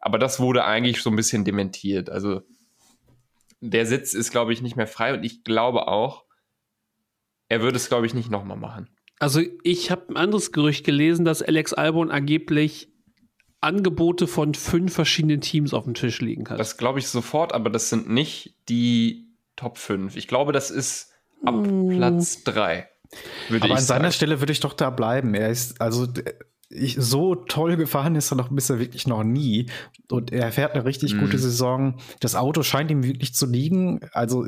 [0.00, 2.10] Aber das wurde eigentlich so ein bisschen dementiert.
[2.10, 2.42] Also
[3.60, 6.24] der Sitz ist, glaube ich, nicht mehr frei und ich glaube auch,
[7.48, 8.88] er würde es, glaube ich, nicht nochmal machen.
[9.18, 12.92] Also ich habe ein anderes Gerücht gelesen, dass Alex Albon angeblich
[13.60, 16.58] Angebote von fünf verschiedenen Teams auf dem Tisch liegen hat.
[16.60, 20.16] Das glaube ich sofort, aber das sind nicht die Top 5.
[20.16, 21.12] Ich glaube, das ist
[21.44, 21.88] ab Mm.
[21.96, 22.88] Platz 3.
[23.48, 24.12] Würde Aber ich an seiner sagen.
[24.12, 25.34] Stelle würde ich doch da bleiben.
[25.34, 26.06] Er ist, also
[26.68, 29.66] ich, so toll gefahren ist er noch bisher wirklich noch nie.
[30.10, 31.20] Und er fährt eine richtig Mhm.
[31.20, 31.96] gute Saison.
[32.20, 34.00] Das Auto scheint ihm wirklich zu liegen.
[34.12, 34.46] Also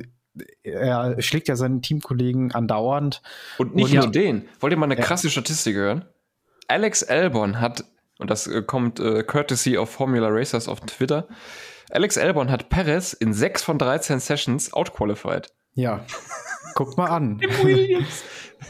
[0.63, 3.23] er schlägt ja seinen Teamkollegen andauernd.
[3.59, 4.11] Und nicht Und nur ja.
[4.11, 4.45] den.
[4.61, 6.05] Wollt ihr mal eine krasse Statistik hören?
[6.69, 7.85] Alex Albon hat
[8.21, 11.27] Und das äh, kommt äh, courtesy of Formula Racers auf Twitter.
[11.91, 15.53] Alex Albon hat Perez in 6 von 13 Sessions outqualified.
[15.75, 16.05] Ja,
[16.75, 17.41] guck mal an.
[17.41, 18.23] Williams.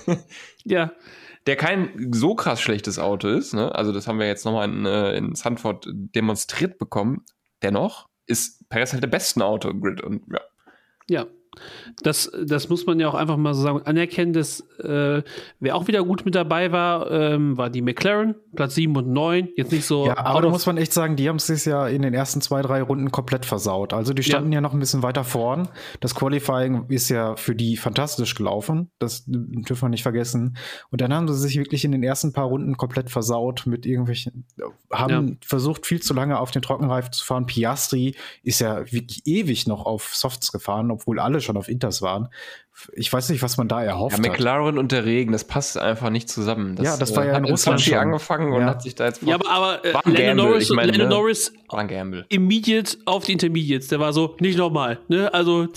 [0.64, 0.92] ja.
[1.46, 3.74] Der kein so krass schlechtes Auto ist, ne?
[3.74, 7.24] also das haben wir jetzt nochmal in, äh, in Sanford demonstriert bekommen.
[7.62, 10.40] Dennoch ist Perez halt der besten Auto im Grid und ja.
[11.08, 11.26] Ja,
[12.02, 15.22] das, das muss man ja auch einfach mal so sagen, anerkennen, dass äh,
[15.58, 19.48] wer auch wieder gut mit dabei war, ähm, war die McLaren, Platz 7 und 9.
[19.56, 20.06] Jetzt nicht so.
[20.06, 22.40] Ja, aber da muss man echt sagen, die haben es sich ja in den ersten
[22.40, 23.92] zwei, drei Runden komplett versaut.
[23.92, 25.68] Also die standen ja, ja noch ein bisschen weiter vorn.
[26.00, 28.90] Das Qualifying ist ja für die fantastisch gelaufen.
[28.98, 30.56] Das dürfen wir nicht vergessen.
[30.90, 34.46] Und dann haben sie sich wirklich in den ersten paar Runden komplett versaut mit irgendwelchen,
[34.92, 35.34] haben ja.
[35.44, 37.46] versucht, viel zu lange auf den Trockenreifen zu fahren.
[37.46, 42.28] Piastri ist ja wirklich ewig noch auf Softs gefahren, obwohl alle schon auf Inters waren.
[42.92, 44.78] Ich weiß nicht, was man da erhofft ja, McLaren hat.
[44.78, 46.76] und der Regen, das passt einfach nicht zusammen.
[46.76, 47.98] Das, ja, das war ja äh, in Russland schon.
[47.98, 49.92] angefangen und hat sich da jetzt Ja, aber, aber äh,
[50.26, 51.10] Lando Norris, ich mein, Lando ne?
[51.10, 51.52] Norris
[52.28, 53.88] immediate auf die Intermediates.
[53.88, 54.98] Der war so, nicht nochmal.
[55.08, 55.32] Ne?
[55.32, 55.68] Also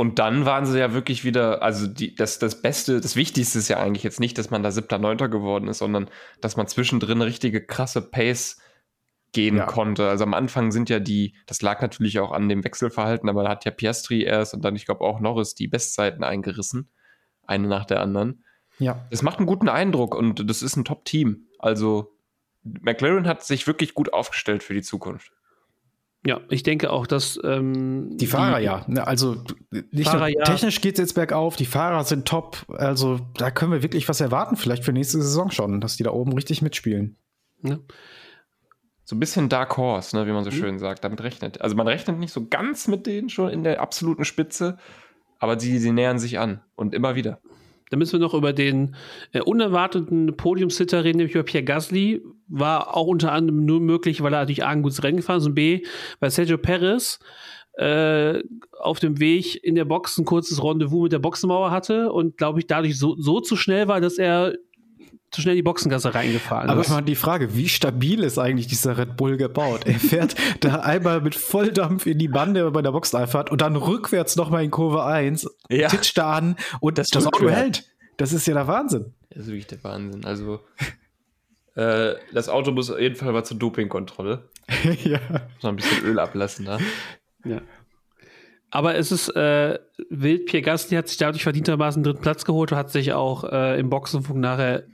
[0.00, 3.68] und dann waren sie ja wirklich wieder, also die, das, das Beste, das Wichtigste ist
[3.68, 6.08] ja eigentlich jetzt nicht, dass man da siebter, neunter geworden ist, sondern
[6.40, 8.56] dass man zwischendrin richtige krasse Pace
[9.32, 9.66] gehen ja.
[9.66, 10.08] konnte.
[10.08, 13.50] Also am Anfang sind ja die, das lag natürlich auch an dem Wechselverhalten, aber da
[13.50, 16.88] hat ja Piastri erst und dann, ich glaube, auch Norris die Bestzeiten eingerissen.
[17.46, 18.44] Eine nach der anderen.
[18.78, 19.06] Ja.
[19.10, 21.46] Das macht einen guten Eindruck und das ist ein Top-Team.
[21.58, 22.12] Also
[22.62, 25.32] McLaren hat sich wirklich gut aufgestellt für die Zukunft.
[26.26, 29.42] Ja, ich denke auch, dass ähm, die Fahrer die, ja, ne, also
[29.90, 30.44] nicht Fahrer, nur, ja.
[30.44, 34.20] technisch geht es jetzt bergauf, die Fahrer sind top, also da können wir wirklich was
[34.20, 37.16] erwarten, vielleicht für nächste Saison schon, dass die da oben richtig mitspielen.
[37.62, 37.78] Ja
[39.10, 40.54] so ein bisschen Dark Horse, ne, wie man so mhm.
[40.54, 41.60] schön sagt, damit rechnet.
[41.60, 44.78] Also man rechnet nicht so ganz mit denen schon in der absoluten Spitze,
[45.40, 47.40] aber sie, sie nähern sich an und immer wieder.
[47.90, 48.94] Da müssen wir noch über den
[49.32, 52.22] äh, unerwarteten Podiumsitter reden, nämlich über Pierre Gasly.
[52.46, 55.46] War auch unter anderem nur möglich, weil er natürlich A, ein gutes Rennen gefahren ist
[55.46, 55.84] und B,
[56.20, 57.18] weil Sergio Perez
[57.78, 58.44] äh,
[58.78, 62.60] auf dem Weg in der Box ein kurzes Rendezvous mit der Boxenmauer hatte und, glaube
[62.60, 64.54] ich, dadurch so, so zu schnell war, dass er
[65.30, 66.90] zu schnell die Boxengasse reingefahren Aber ist.
[66.90, 69.82] mal die Frage, wie stabil ist eigentlich dieser Red Bull gebaut?
[69.84, 74.36] Er fährt da einmal mit Volldampf in die Bande bei der Boxeneinfahrt und dann rückwärts
[74.36, 75.88] nochmal in Kurve 1, ja.
[75.88, 77.84] titscht da an und das, das Auto hält.
[78.16, 79.14] Das ist ja der Wahnsinn.
[79.30, 80.24] Das ist wirklich der Wahnsinn.
[80.24, 80.60] Also,
[81.76, 84.48] äh, das Auto muss auf jeden Fall mal zur Dopingkontrolle.
[85.04, 85.20] ja.
[85.30, 86.78] Muss noch ein bisschen Öl ablassen da.
[87.44, 87.62] Ja.
[88.70, 89.78] Aber es ist äh,
[90.10, 90.46] wild.
[90.46, 93.90] Pierre Gasly hat sich dadurch verdientermaßen dritten Platz geholt und hat sich auch äh, im
[93.90, 94.84] Boxenfunk nachher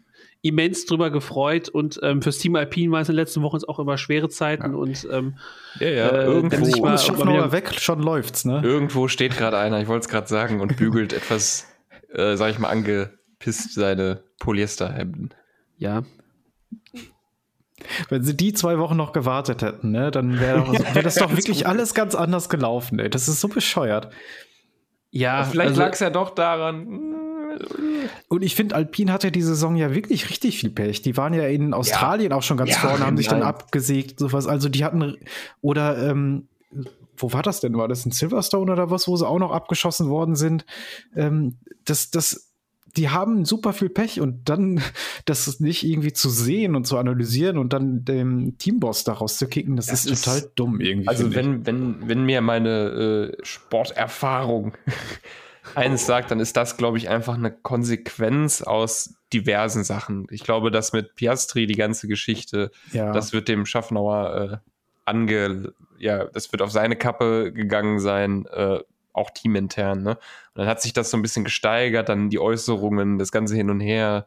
[0.43, 3.79] immens drüber gefreut und ähm, fürs Team Alpine war es in den letzten Wochen auch
[3.79, 4.79] immer schwere Zeiten ja.
[4.79, 5.39] und ähm,
[5.81, 8.61] ja, ja, äh, irgendwo sich mal, mal weg, schon läuft's, ne?
[8.63, 11.67] Irgendwo steht gerade einer, ich wollte es gerade sagen, und bügelt etwas,
[12.13, 15.35] äh, sag ich mal, angepisst seine Polyesterhemden.
[15.79, 16.05] Ja.
[18.09, 21.67] Wenn sie die zwei Wochen noch gewartet hätten, ne, dann wäre wär das doch wirklich
[21.67, 23.11] alles ganz anders gelaufen, ey.
[23.11, 24.11] Das ist so bescheuert.
[25.11, 26.87] Ja, Aber vielleicht also, lag es ja doch daran,
[28.29, 31.03] und ich finde, Alpine hatte die Saison ja wirklich richtig viel Pech.
[31.03, 32.37] Die waren ja in Australien ja.
[32.37, 34.47] auch schon ganz ja, vorne, haben sich dann abgesägt, sowas.
[34.47, 35.17] Also die hatten,
[35.61, 36.49] oder ähm,
[37.17, 37.77] wo war das denn?
[37.77, 40.65] War das in Silverstone oder was, wo sie auch noch abgeschossen worden sind?
[41.15, 42.53] Ähm, das, das,
[42.97, 44.83] die haben super viel Pech und dann
[45.25, 49.77] das nicht irgendwie zu sehen und zu analysieren und dann dem Teamboss daraus zu kicken,
[49.77, 51.09] das, das ist total dumm irgendwie.
[51.09, 54.73] Also wenn, wenn, wenn mir meine äh, Sporterfahrung
[55.75, 60.27] eines sagt, dann ist das, glaube ich, einfach eine Konsequenz aus diversen Sachen.
[60.31, 63.13] Ich glaube, dass mit Piastri die ganze Geschichte, ja.
[63.13, 64.71] das wird dem Schaffnauer äh,
[65.05, 68.81] ange, ja, das wird auf seine Kappe gegangen sein, äh,
[69.13, 70.03] auch teamintern.
[70.03, 70.11] Ne?
[70.11, 70.19] Und
[70.55, 73.81] dann hat sich das so ein bisschen gesteigert, dann die Äußerungen, das ganze hin und
[73.81, 74.27] her.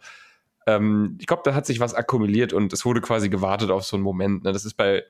[0.65, 3.95] Ähm, ich glaube, da hat sich was akkumuliert und es wurde quasi gewartet auf so
[3.95, 4.43] einen Moment.
[4.43, 4.51] Ne?
[4.51, 5.03] Das ist bei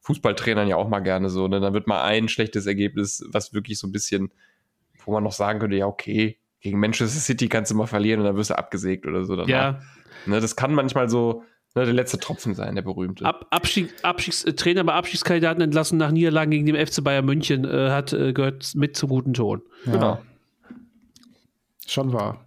[0.00, 1.48] Fußballtrainern ja auch mal gerne so.
[1.48, 1.60] Ne?
[1.60, 4.32] Dann wird mal ein schlechtes Ergebnis, was wirklich so ein bisschen
[5.06, 8.26] wo man noch sagen könnte, ja, okay, gegen Manchester City kannst du mal verlieren und
[8.26, 9.36] dann wirst du abgesägt oder so.
[9.36, 9.48] Danach.
[9.48, 9.80] Ja.
[10.26, 13.24] Ne, das kann manchmal so ne, der letzte Tropfen sein, der berühmte.
[13.24, 17.64] Ab, Abstieg, Abstiegs, äh, Trainer bei Abstiegskandidaten entlassen nach Niederlagen gegen den FC Bayern München
[17.64, 19.62] äh, hat, äh, gehört mit zu guten Ton.
[19.84, 19.92] Ja.
[19.92, 20.18] Genau.
[21.86, 22.45] Schon wahr.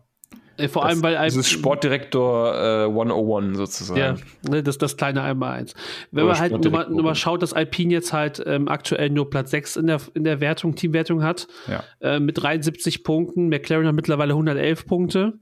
[0.60, 4.00] Äh, vor das, allem, weil Das ist Sportdirektor äh, 101 sozusagen.
[4.00, 4.16] Ja,
[4.50, 5.74] ne, das das kleine einmal eins.
[6.12, 9.10] Wenn Oder man halt nur mal, nur mal schaut, dass Alpine jetzt halt ähm, aktuell
[9.10, 11.84] nur Platz 6 in der, in der Wertung, Teamwertung hat, ja.
[12.02, 13.50] äh, mit 73 Punkten.
[13.50, 15.34] McLaren hat mittlerweile 111 Punkte.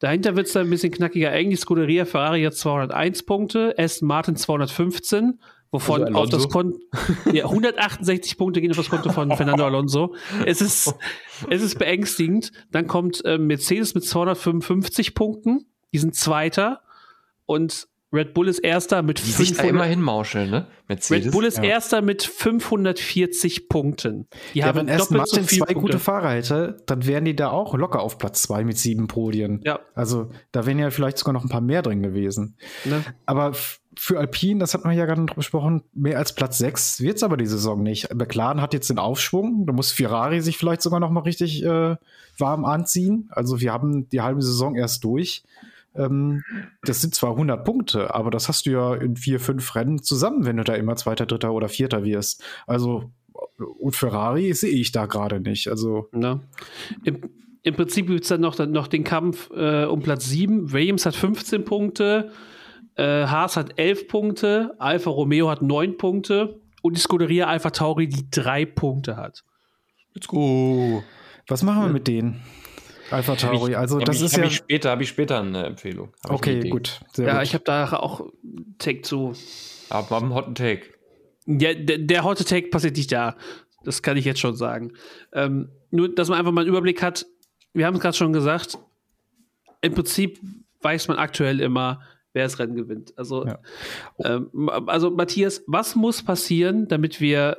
[0.00, 1.30] Dahinter wird es dann ein bisschen knackiger.
[1.42, 5.38] Die Scuderia Ferrari hat 201 Punkte, Aston Martin 215,
[5.70, 6.78] wovon also auf das Konto
[7.32, 10.14] ja, 168 Punkte gehen auf das Konto von Fernando Alonso.
[10.46, 10.94] Es ist,
[11.48, 12.52] es ist beängstigend.
[12.72, 16.80] Dann kommt äh, Mercedes mit 255 Punkten, die sind Zweiter.
[17.46, 20.66] Und Red Bull ist erster mit Die sich da 500 immerhin mauscheln, ne?
[20.88, 21.26] Mercedes.
[21.26, 21.62] Red Bull ist Ja.
[21.64, 24.26] erster mit 540 Punkten.
[24.54, 25.92] Die Ja, haben wenn Aston doppelt so Martin viele zwei Punkte.
[25.92, 29.60] gute Fahrer hätte, dann wären die da auch locker auf Platz zwei mit sieben Podien.
[29.64, 29.78] Ja.
[29.94, 32.56] Also da wären ja vielleicht sogar noch ein paar mehr drin gewesen.
[32.84, 33.04] Ne?
[33.26, 33.52] Aber
[33.96, 37.22] für Alpine, das hat man ja gerade noch besprochen, mehr als Platz 6 wird es
[37.22, 38.14] aber die Saison nicht.
[38.14, 41.96] McLaren hat jetzt den Aufschwung, da muss Ferrari sich vielleicht sogar noch mal richtig äh,
[42.38, 43.28] warm anziehen.
[43.30, 45.42] Also wir haben die halbe Saison erst durch.
[45.94, 46.44] Ähm,
[46.82, 50.44] das sind zwar 100 Punkte, aber das hast du ja in vier, fünf Rennen zusammen,
[50.44, 52.44] wenn du da immer Zweiter, Dritter oder Vierter wirst.
[52.66, 53.10] Also
[53.78, 55.68] und Ferrari sehe ich da gerade nicht.
[55.68, 56.40] Also Ne?
[57.04, 57.30] Im,
[57.62, 60.72] Im Prinzip gibt es dann noch, dann noch den Kampf äh, um Platz 7.
[60.72, 62.30] Williams hat 15 Punkte,
[63.00, 68.08] äh, Haas hat 11 Punkte, Alfa Romeo hat 9 Punkte und die Scuderia Alpha Tauri,
[68.08, 69.42] die 3 Punkte hat.
[70.14, 71.02] Let's go.
[71.48, 72.42] was machen wir mit denen?
[73.10, 76.12] Alpha Tauri, also das ich, ist hab ja ich später, habe ich später eine Empfehlung.
[76.22, 77.42] Hab okay, gut, sehr ja, gut.
[77.44, 78.26] ich habe da auch
[78.78, 79.32] Take zu.
[79.88, 80.82] Aber am Hot Take.
[81.46, 83.36] Ja, der, der Hot Take passiert nicht da.
[83.82, 84.92] Das kann ich jetzt schon sagen.
[85.32, 87.26] Ähm, nur, dass man einfach mal einen Überblick hat.
[87.72, 88.78] Wir haben es gerade schon gesagt.
[89.80, 90.38] Im Prinzip
[90.82, 93.12] weiß man aktuell immer, wer das Rennen gewinnt.
[93.16, 93.58] Also, Ja.
[94.24, 97.58] ähm, also Matthias, was muss passieren, damit wir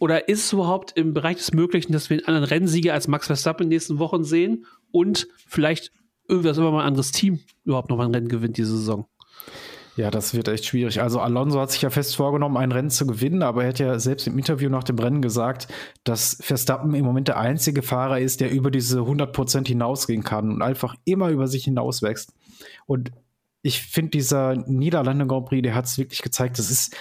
[0.00, 3.26] oder ist es überhaupt im Bereich des Möglichen, dass wir einen anderen Rennsieger als Max
[3.28, 5.92] Verstappen in den nächsten Wochen sehen und vielleicht
[6.28, 9.06] irgendwas immer mal ein anderes Team überhaupt noch mal ein Rennen gewinnt diese Saison?
[9.96, 11.00] Ja, das wird echt schwierig.
[11.00, 13.96] Also Alonso hat sich ja fest vorgenommen, ein Rennen zu gewinnen, aber er hat ja
[14.00, 15.68] selbst im Interview nach dem Rennen gesagt,
[16.02, 20.62] dass Verstappen im Moment der einzige Fahrer ist, der über diese 100% hinausgehen kann und
[20.62, 22.32] einfach immer über sich hinauswächst.
[22.86, 23.12] Und
[23.64, 26.94] ich finde, dieser Niederlande Grand Prix, der hat es wirklich gezeigt, das ist,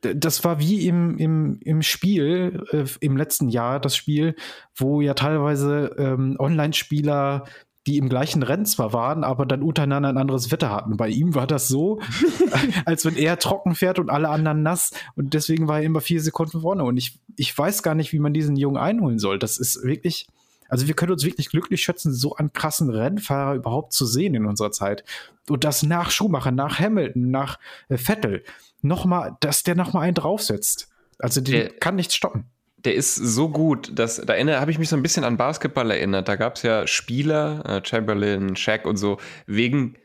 [0.00, 4.34] das war wie im, im, im Spiel, äh, im letzten Jahr, das Spiel,
[4.74, 7.44] wo ja teilweise ähm, Online-Spieler
[7.86, 10.98] die im gleichen Rennen zwar waren, aber dann untereinander ein anderes Wetter hatten.
[10.98, 12.00] Bei ihm war das so,
[12.84, 14.90] als wenn er trocken fährt und alle anderen nass.
[15.14, 16.84] Und deswegen war er immer vier Sekunden vorne.
[16.84, 19.38] Und ich, ich weiß gar nicht, wie man diesen Jungen einholen soll.
[19.38, 20.26] Das ist wirklich,
[20.68, 24.46] also wir können uns wirklich glücklich schätzen, so einen krassen Rennfahrer überhaupt zu sehen in
[24.46, 25.04] unserer Zeit.
[25.48, 28.44] Und das nach Schumacher, nach Hamilton, nach äh, Vettel,
[28.82, 30.88] nochmal, dass der nochmal einen draufsetzt.
[31.18, 32.44] Also den Der- kann nichts stoppen.
[32.84, 36.28] Der ist so gut, dass da habe ich mich so ein bisschen an Basketball erinnert.
[36.28, 39.96] Da gab es ja Spieler, äh, Chamberlain, Shaq und so, wegen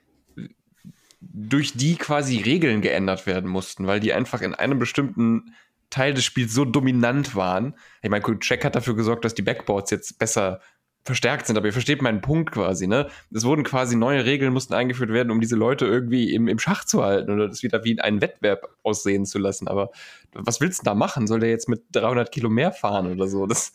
[1.21, 5.54] durch die quasi Regeln geändert werden mussten, weil die einfach in einem bestimmten
[5.93, 7.75] Teil des Spiels so dominant waren.
[8.01, 10.60] Ich meine, Shaq hat dafür gesorgt, dass die Backboards jetzt besser
[11.06, 13.10] verstärkt sind, aber ihr versteht meinen Punkt quasi, ne?
[13.29, 16.86] Es wurden quasi neue Regeln, mussten eingeführt werden, um diese Leute irgendwie im, im Schach
[16.86, 19.67] zu halten oder das wieder wie einen Wettbewerb aussehen zu lassen.
[19.67, 19.91] Aber
[20.34, 21.27] was willst du da machen?
[21.27, 23.45] Soll der jetzt mit 300 Kilo mehr fahren oder so?
[23.45, 23.73] Das,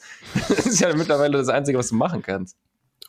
[0.48, 2.57] das ist ja mittlerweile das Einzige, was du machen kannst.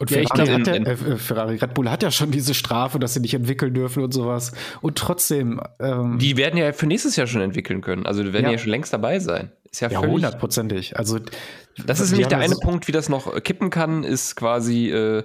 [0.01, 2.09] Und Ja, ich Ferrari, glaub, hat ja, in- äh, äh, Ferrari Red Bull hat ja
[2.09, 4.53] schon diese Strafe, dass sie nicht entwickeln dürfen und sowas.
[4.81, 8.05] Und trotzdem, ähm, Die werden ja für nächstes Jahr schon entwickeln können.
[8.05, 8.57] Also die werden ja, Ja.
[8.57, 9.51] schon längst dabei sein.
[9.69, 10.13] Ist ja, ja, völlig.
[10.15, 10.97] hundertprozentig.
[10.97, 11.19] Also,
[11.85, 15.23] Das ist nämlich der eine so- Punkt, wie das noch kippen kann, ist quasi äh,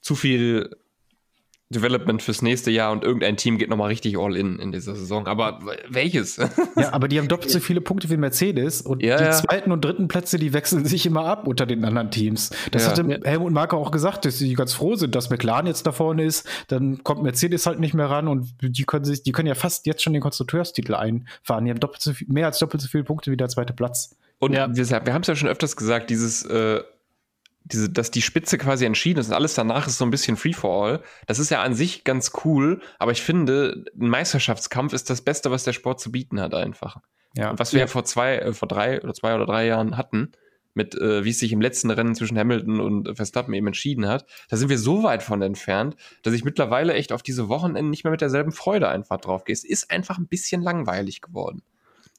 [0.00, 0.70] zu viel
[1.72, 5.28] Development fürs nächste Jahr und irgendein Team geht nochmal richtig all in in dieser Saison.
[5.28, 6.36] Aber welches?
[6.76, 9.30] Ja, aber die haben doppelt so viele Punkte wie Mercedes und Ja, die ja.
[9.30, 12.50] zweiten und dritten Plätze, die wechseln sich immer ab unter den anderen Teams.
[12.72, 12.90] Das Ja.
[12.90, 16.24] hatte Helmut Marko auch gesagt, dass sie ganz froh sind, dass McLaren jetzt da vorne
[16.24, 16.44] ist.
[16.68, 19.86] Dann kommt Mercedes halt nicht mehr ran und die können sich, die können ja fast
[19.86, 21.64] jetzt schon den Konstrukteurstitel einfahren.
[21.64, 24.16] Die haben doppelt so viel, mehr als doppelt so viele Punkte wie der zweite Platz.
[24.40, 24.66] Und Ja.
[24.74, 26.80] wir, wir haben es ja schon öfters gesagt, dieses, äh,
[27.72, 30.52] diese, dass die Spitze quasi entschieden ist und alles danach ist so ein bisschen Free
[30.52, 31.02] for All.
[31.26, 35.50] Das ist ja an sich ganz cool, aber ich finde, ein Meisterschaftskampf ist das Beste,
[35.50, 36.98] was der Sport zu bieten hat, einfach.
[37.36, 37.50] Ja.
[37.50, 40.32] Und was wir ja, vor zwei, äh, vor drei oder zwei oder drei Jahren hatten,
[40.74, 44.26] mit äh, wie es sich im letzten Rennen zwischen Hamilton und Verstappen eben entschieden hat,
[44.48, 48.04] da sind wir so weit von entfernt, dass ich mittlerweile echt auf diese Wochenenden nicht
[48.04, 49.52] mehr mit derselben Freude einfach drauf gehe.
[49.52, 51.62] Es ist einfach ein bisschen langweilig geworden.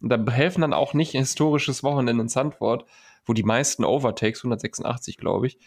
[0.02, 2.86] Und da helfen dann auch nicht ein historisches Wochenende in Sandford,
[3.26, 5.58] wo die meisten Overtakes, 186 glaube ich,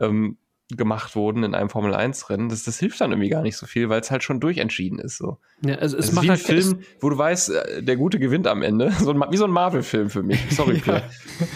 [0.00, 0.38] ähm,
[0.76, 2.50] gemacht wurden in einem Formel-1-Rennen.
[2.50, 5.16] Das, das hilft dann irgendwie gar nicht so viel, weil es halt schon durchentschieden ist.
[5.16, 5.38] So.
[5.64, 8.18] Ja, also es ist macht wie ein halt Film, wo du weißt, äh, der Gute
[8.18, 8.92] gewinnt am Ende.
[8.98, 10.40] So ein, wie so ein Marvel-Film für mich.
[10.50, 11.04] Sorry, Pierre.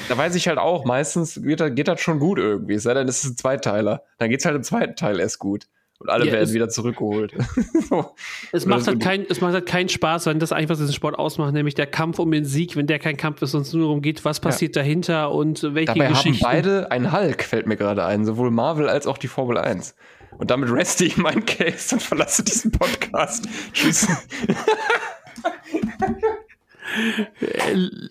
[0.08, 2.74] Da weiß ich halt auch, meistens geht das, geht das schon gut irgendwie.
[2.74, 4.02] Es sei denn, es ist ein Zweiteiler.
[4.16, 5.66] Dann geht es halt im zweiten Teil erst gut.
[6.02, 7.32] Und alle Ja, werden wieder zurückgeholt.
[7.88, 8.12] so.
[8.50, 11.16] Es macht, halt kein, es macht halt keinen Spaß, wenn das eigentlich was diesen Sport
[11.16, 14.02] ausmacht, nämlich der Kampf um den Sieg, wenn der kein Kampf ist, es nur darum
[14.02, 16.44] geht, was passiert dahinter und welche Dabei haben Geschichten.
[16.44, 18.24] beide einen Hulk, fällt mir gerade ein.
[18.24, 19.94] Sowohl Marvel als auch die Formel 1.
[20.38, 23.48] Und damit reste ich meinen Case und verlasse diesen Podcast.
[23.72, 24.08] Tschüss.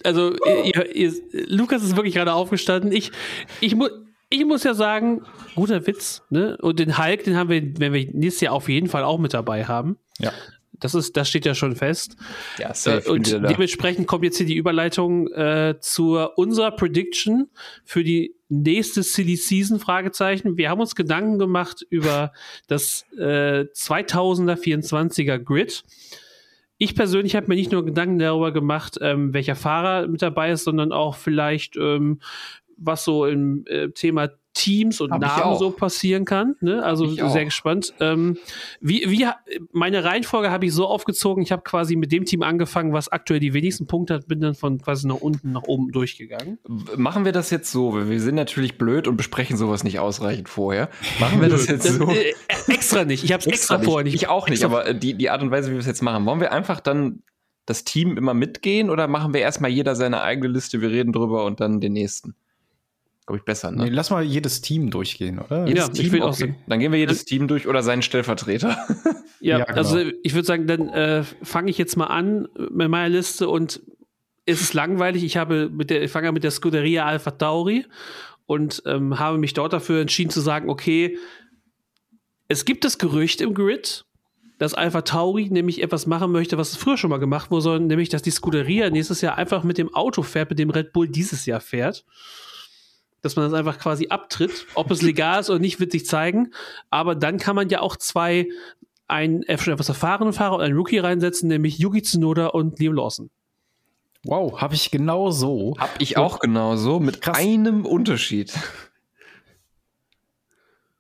[0.04, 1.14] Also, ihr, ihr,
[1.48, 2.92] Lukas ist wirklich gerade aufgestanden.
[2.92, 3.12] Ich,
[3.60, 3.88] ich, mu
[4.32, 5.22] ich muss ja sagen,
[5.56, 6.58] guter Witz, ne?
[6.62, 9.34] Und den Hulk, den haben wir, wenn wir nächstes Jahr auf jeden Fall auch mit
[9.34, 9.98] dabei haben.
[10.20, 10.32] Ja.
[10.80, 12.16] das ist, das steht ja schon fest.
[12.58, 17.50] Ja, Äh, und dementsprechend kommt jetzt hier die Überleitung äh, zur unserer Prediction
[17.84, 20.58] für die nächste Silly Season Fragezeichen.
[20.58, 22.32] Wir haben uns Gedanken gemacht über
[22.68, 25.84] das äh, 2000er 24er Grid.
[26.78, 30.64] Ich persönlich habe mir nicht nur Gedanken darüber gemacht, ähm, welcher Fahrer mit dabei ist,
[30.64, 32.22] sondern auch vielleicht ähm,
[32.82, 36.56] was so im äh, Thema Teams und Hab Namen so passieren kann.
[36.60, 36.84] Ne?
[36.84, 37.46] Also Ich sehr auch.
[37.46, 37.94] gespannt.
[38.00, 38.38] Ähm,
[38.82, 39.26] wie, wie,
[39.72, 43.40] meine Reihenfolge habe ich so aufgezogen, ich habe quasi mit dem Team angefangen, was aktuell
[43.40, 46.60] die wenigsten Punkte hat, bin dann von quasi nach unten nach oben durchgegangen.
[46.98, 47.94] Machen wir das jetzt so?
[47.94, 50.90] weil Wir sind natürlich blöd und besprechen sowas nicht ausreichend vorher.
[51.20, 52.10] Machen wir das jetzt Das, so?
[52.10, 52.34] äh,
[52.68, 53.24] extra nicht.
[53.24, 54.16] Ich habe es extra, vorher nicht.
[54.16, 56.02] Ich auch nicht, extra aber äh, die, die Art und Weise, wie wir es jetzt
[56.02, 57.24] machen, wollen wir einfach dann
[57.66, 61.46] das Team immer mitgehen oder machen wir erstmal jeder seine eigene Liste, wir reden drüber
[61.46, 62.36] und dann den nächsten?
[63.26, 63.84] Glaube ich besser, ne?
[63.84, 65.62] Nee, lass mal jedes Team durchgehen, oder?
[65.62, 66.56] Ja, Jedes ich will auch okay.
[66.58, 66.64] so.
[66.68, 68.78] Dann gehen wir jedes Team durch oder seinen Stellvertreter.
[69.44, 69.78] Ja, Ja, genau.
[69.80, 73.82] also ich würde sagen, dann äh, fange ich jetzt mal an mit meiner Liste und
[74.46, 75.24] es ist langweilig.
[75.24, 77.88] Ich habe mit der, ich fange an mit der Scuderia Alpha Tauri
[78.46, 81.18] und ähm, habe mich dort dafür entschieden zu sagen, okay,
[82.50, 84.06] es gibt das Gerücht im Grid,
[84.58, 88.10] dass Alpha Tauri nämlich etwas machen möchte, was früher schon mal gemacht wurde, sondern nämlich,
[88.10, 91.48] dass die Scuderia nächstes Jahr einfach mit dem Auto fährt, mit dem Red Bull dieses
[91.48, 92.06] Jahr fährt.
[93.22, 94.66] Dass man das einfach quasi abtritt.
[94.74, 96.52] Ob es legal ist oder nicht, wird sich zeigen.
[96.90, 98.48] Aber dann kann man ja auch zwei
[99.08, 102.94] einen äh, schon etwas erfahrenen Fahrer und einen Rookie reinsetzen, nämlich Yuki Tsunoda und Liam
[102.94, 103.30] Lawson.
[104.24, 105.76] Wow, habe ich genau so.
[105.78, 107.38] Hab ich auch genauso, mit Krass.
[107.38, 108.54] einem Unterschied.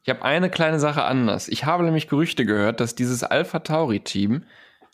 [0.03, 1.47] Ich habe eine kleine Sache anders.
[1.47, 4.43] Ich habe nämlich Gerüchte gehört, dass dieses Alpha Tauri-Team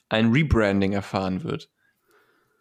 [0.09, 1.69] ein Rebranding erfahren wird.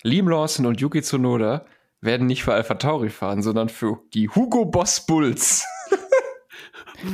[0.03, 1.67] Liam Lawson und Yuki Tsunoda
[2.07, 5.65] werden nicht für Alpha Tauri fahren, sondern für die Hugo Boss Bulls.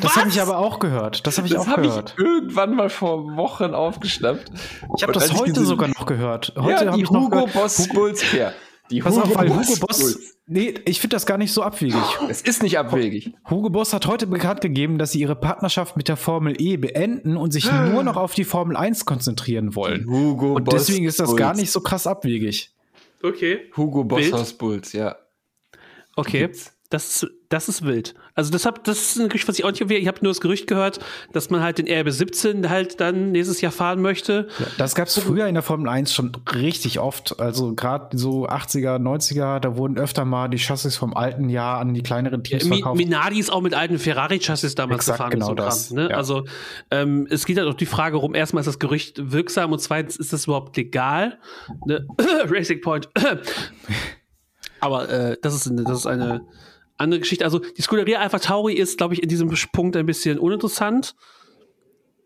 [0.00, 1.26] Das habe ich aber auch gehört.
[1.26, 2.14] Das habe ich Das auch habe ich gehört.
[2.16, 4.50] irgendwann mal vor Wochen aufgeschnappt.
[4.96, 6.52] Ich habe das ich heute gesehen- sogar noch gehört.
[6.57, 7.52] Heute ja, hab die ich noch Hugo gehört.
[7.52, 8.33] Boss Bulls.
[8.33, 8.52] Ja,
[8.90, 9.81] die Pass auf, weil Hugo Bulls.
[9.81, 10.18] Boss.
[10.46, 12.00] Nee, ich finde das gar nicht so abwegig.
[12.28, 13.33] Es ist nicht abwegig.
[13.50, 17.37] Hugo Boss hat heute bekannt gegeben, dass sie ihre Partnerschaft mit der Formel E beenden
[17.37, 20.07] und sich nur noch auf die Formel 1 konzentrieren wollen.
[20.09, 21.38] Hugo Und Boss deswegen ist das Bulls.
[21.38, 22.72] gar nicht so krass abwegig.
[23.23, 23.71] Okay.
[23.77, 24.09] Hugo Wild.
[24.09, 25.17] Bosshaus Bulls, ja.
[26.17, 26.41] Okay.
[26.41, 26.77] Gibt's.
[26.92, 28.14] Das, das ist wild.
[28.35, 30.42] Also das, hab, das ist ein Gerücht, was ich auch nicht Ich habe nur das
[30.42, 31.00] Gerücht gehört,
[31.33, 34.46] dass man halt den RB17 halt dann nächstes Jahr fahren möchte.
[34.76, 37.40] Das gab es früher in der Formel 1 schon richtig oft.
[37.40, 41.94] Also gerade so 80er, 90er, da wurden öfter mal die Chassis vom alten Jahr an
[41.94, 42.98] die kleineren Teams verkauft.
[42.98, 45.31] Minardi ist auch mit alten Ferrari-Chassis damals Exakt, gefahren.
[45.31, 46.11] genau so das, Kram, ne?
[46.11, 46.16] ja.
[46.18, 46.44] Also
[46.90, 50.16] ähm, es geht halt auch die Frage rum, erstmal ist das Gerücht wirksam und zweitens
[50.16, 51.38] ist das überhaupt legal?
[51.87, 52.07] Ne?
[52.50, 53.09] Racing Point.
[54.81, 56.42] Aber äh, das, ist eine, das ist eine
[57.03, 57.45] andere Geschichte.
[57.45, 61.15] Also die Scuderia Alpha Tauri ist, glaube ich, in diesem Punkt ein bisschen uninteressant.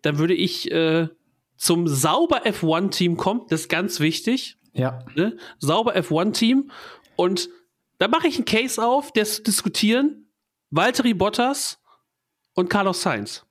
[0.02, 1.08] Dann würde ich äh,
[1.56, 3.42] zum sauber F1-Team kommen.
[3.48, 5.04] Das ist ganz wichtig ja.
[5.14, 5.36] ne?
[5.58, 6.70] sauber F1-Team.
[7.16, 7.48] Und
[7.98, 10.30] da mache ich einen Case auf, zu diskutieren.
[10.70, 11.78] Valtteri Bottas
[12.54, 13.44] und Carlos Sainz.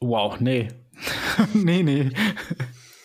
[0.00, 0.68] Wow, nee.
[1.54, 2.10] nee, nee.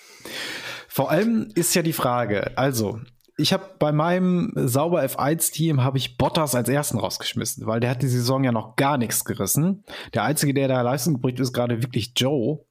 [0.87, 2.99] Vor allem ist ja die Frage, also,
[3.39, 8.01] ich habe bei meinem sauber F1-Team habe ich Bottas als ersten rausgeschmissen, weil der hat
[8.01, 9.83] die Saison ja noch gar nichts gerissen.
[10.13, 12.65] Der einzige, der da Leistung gebracht ist gerade wirklich Joe.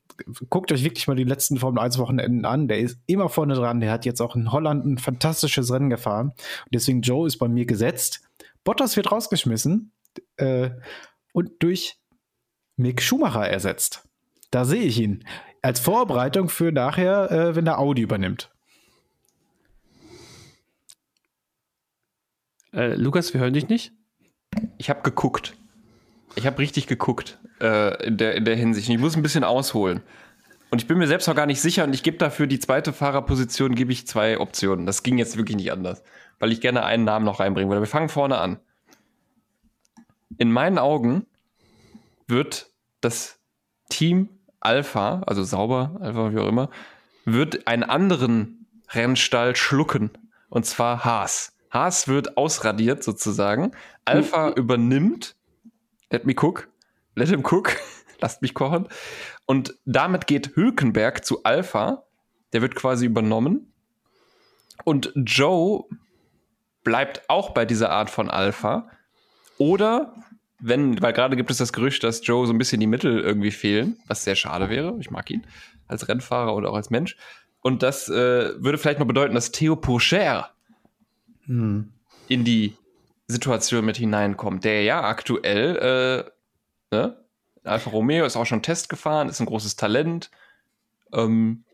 [0.51, 2.69] Guckt euch wirklich mal die letzten Formel 1 Wochenenden an.
[2.69, 3.81] Der ist immer vorne dran.
[3.81, 6.29] Der hat jetzt auch in Holland ein fantastisches Rennen gefahren.
[6.29, 8.21] Und deswegen Joe ist bei mir gesetzt.
[8.65, 9.93] Bottas wird rausgeschmissen
[10.37, 10.71] äh,
[11.33, 11.99] und durch
[12.77, 14.09] Mick Schumacher ersetzt.
[14.51, 15.25] Da sehe ich ihn.
[15.63, 18.51] Als Vorbereitung für nachher, äh, wenn der Audi übernimmt.
[22.73, 23.93] Äh, Lukas, wir hören dich nicht.
[24.77, 25.55] Ich habe geguckt.
[26.35, 28.89] Ich habe richtig geguckt äh, in, der, in der Hinsicht.
[28.89, 30.03] Ich muss ein bisschen ausholen.
[30.71, 32.93] Und ich bin mir selbst noch gar nicht sicher und ich gebe dafür die zweite
[32.93, 34.85] Fahrerposition, gebe ich zwei Optionen.
[34.85, 36.03] Das ging jetzt wirklich nicht anders,
[36.39, 37.83] weil ich gerne einen Namen noch reinbringen würde.
[37.83, 38.61] Wir fangen vorne an.
[40.37, 41.27] In meinen Augen
[42.27, 43.39] wird das
[43.89, 44.29] Team
[44.61, 46.69] Alpha, also sauber, Alpha, wie auch immer,
[47.25, 50.11] wird einen anderen Rennstall schlucken.
[50.51, 51.57] Und zwar Haas.
[51.71, 53.73] Haas wird ausradiert sozusagen.
[54.05, 55.37] Alpha übernimmt.
[56.11, 56.69] Let me cook.
[57.15, 57.77] Let him cook.
[58.21, 58.89] Lasst mich kochen.
[59.47, 62.05] Und damit geht Hülkenberg zu Alpha.
[62.53, 63.73] Der wird quasi übernommen.
[64.85, 65.85] Und Joe
[66.83, 68.89] bleibt auch bei dieser Art von Alpha.
[69.59, 70.15] Oder
[70.61, 73.51] wenn, weil gerade gibt es das Gerücht, dass Joe so ein bisschen die Mittel irgendwie
[73.51, 74.97] fehlen, was sehr schade wäre.
[75.01, 75.47] Ich mag ihn
[75.87, 77.17] als Rennfahrer oder auch als Mensch.
[77.61, 80.51] Und das äh, würde vielleicht noch bedeuten, dass Theo Pourchaire
[81.49, 81.93] Hm.
[82.29, 82.77] in die
[83.27, 86.25] Situation mit hineinkommt, der ja aktuell,
[86.93, 87.25] äh, ne?
[87.65, 90.31] Alfa Romeo ist auch schon Test gefahren, ist ein großes Talent.
[91.13, 91.65] Ähm,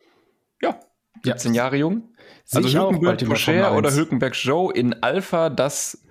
[0.60, 0.80] ja,
[1.24, 1.34] Ja.
[1.34, 2.14] 17 Jahre jung.
[2.44, 3.96] Sehe Also Hülkenberg Formel oder 1.
[3.96, 6.03] Hülkenberg Joe in Alpha das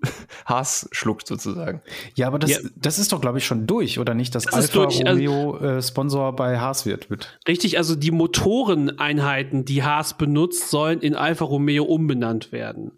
[0.46, 1.82] Haas schluckt sozusagen.
[2.14, 2.58] Ja, aber das, Ja.
[2.76, 5.12] das ist doch, glaube ich, schon durch, oder nicht, dass Das ist Alfa durch, also-
[5.32, 7.38] Romeo äh, Sponsor bei Haas wird mit.
[7.48, 12.92] Richtig, also die Motoreneinheiten, die Haas benutzt, sollen in Alfa Romeo umbenannt werden.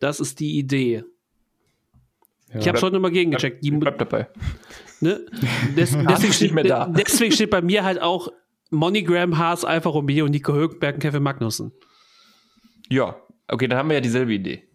[0.00, 1.04] Das ist die Idee.
[2.58, 3.62] Ich habe schon immer gegengecheckt.
[3.64, 4.28] Die, Bleibt dabei.
[5.00, 5.26] ne?
[5.76, 6.86] Des, deswegen, nicht steht, mehr da.
[6.96, 8.28] deswegen steht bei mir halt auch
[8.70, 11.72] Monogram, Haas, Alfa Romeo, Nico Hülkenberg und Kevin Magnussen.
[12.88, 13.16] Ja,
[13.48, 14.67] okay, dann haben wir ja dieselbe Idee.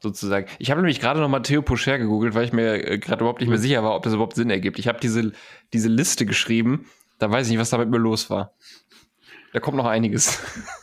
[0.00, 0.46] Sozusagen.
[0.58, 3.40] Ich habe nämlich gerade noch mal Theo Pocher gegoogelt, weil ich mir äh, gerade überhaupt
[3.40, 4.78] nicht mehr sicher war, ob das überhaupt Sinn ergibt.
[4.78, 5.32] Ich habe diese,
[5.72, 6.86] diese Liste geschrieben,
[7.18, 8.52] da weiß ich nicht, was da mit mir los war.
[9.52, 10.40] Da kommt noch einiges.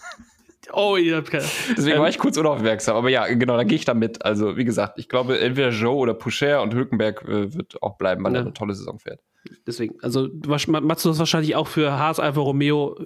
[0.78, 1.46] Oh, ihr habt keine.
[1.78, 2.98] Deswegen Ähm, war ich kurz unaufmerksam.
[2.98, 4.26] Aber ja, genau, dann gehe ich da mit.
[4.26, 8.24] Also, wie gesagt, ich glaube, entweder Joe oder Pocher und Hülkenberg äh, wird auch bleiben,
[8.26, 8.40] weil Ja.
[8.40, 9.22] er eine tolle Saison fährt.
[9.66, 13.00] Deswegen, also Mats, du hast wahrscheinlich auch für Haas, Alfa Romeo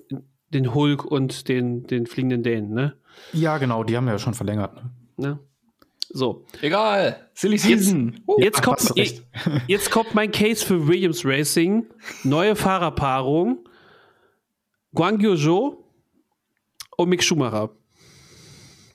[0.49, 2.95] den Hulk und den, den fliegenden Dänen, ne?
[3.33, 4.75] Ja, genau, die haben ja schon verlängert.
[4.75, 4.89] Ne?
[5.17, 5.39] ne?
[6.11, 7.29] So, Egal.
[7.33, 8.19] Silly Season.
[8.27, 9.23] Uh, jetzt, Ach, kommt, recht.
[9.67, 11.85] jetzt kommt mein Case für Williams Racing.
[12.23, 13.59] Neue Fahrerpaarung.
[14.93, 15.83] Guang Zhou
[16.97, 17.69] und Mick Schumacher.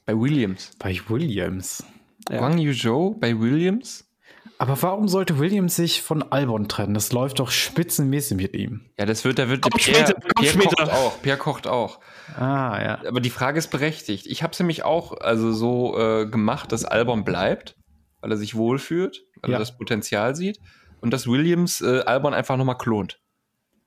[0.04, 0.72] bei Williams.
[0.78, 1.84] Bei Williams.
[2.28, 2.38] Ja.
[2.38, 4.04] Guang Yu Zhou bei Williams?
[4.58, 6.94] Aber warum sollte Williams sich von Albon trennen?
[6.94, 8.82] Das läuft doch spitzenmäßig mit ihm.
[8.98, 11.22] Ja, das wird, da wird Kommt Pierre, später, Pierre kocht auch.
[11.22, 12.00] Pierre kocht auch.
[12.36, 12.98] Ah, ja.
[13.08, 14.26] Aber die Frage ist berechtigt.
[14.26, 17.76] Ich habe es nämlich auch also so äh, gemacht, dass Albon bleibt,
[18.20, 19.56] weil er sich wohlfühlt, weil Ja.
[19.56, 20.58] er das Potenzial sieht
[21.00, 23.20] und dass Williams äh, Albon einfach nochmal klont.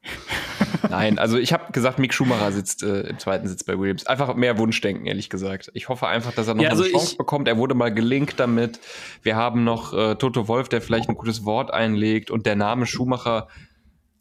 [0.90, 4.06] Nein, also ich habe gesagt, Mick Schumacher sitzt äh, im zweiten Sitz bei Williams.
[4.08, 5.70] Einfach mehr Wunschdenken, ehrlich gesagt.
[5.74, 7.48] Ich hoffe einfach, dass er noch Ja, mal also eine Chance ich- bekommt.
[7.48, 8.80] Er wurde mal gelinkt damit.
[9.22, 12.86] Wir haben noch äh, Toto Wolf, der vielleicht ein gutes Wort einlegt und der Name
[12.86, 13.48] Schumacher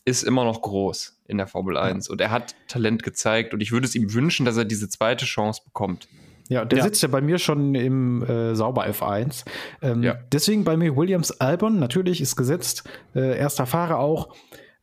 [0.05, 3.73] ist immer noch groß in der Formel 1 und er hat Talent gezeigt und ich
[3.73, 6.09] würde es ihm wünschen, dass er diese zweite Chance bekommt.
[6.49, 6.85] Ja, der Ja.
[6.85, 9.45] sitzt ja bei mir schon im äh, Sauber F1.
[9.83, 10.15] Ähm, Ja.
[10.33, 14.35] Deswegen bei mir Williams Albon, natürlich ist gesetzt, äh, erster Fahrer auch.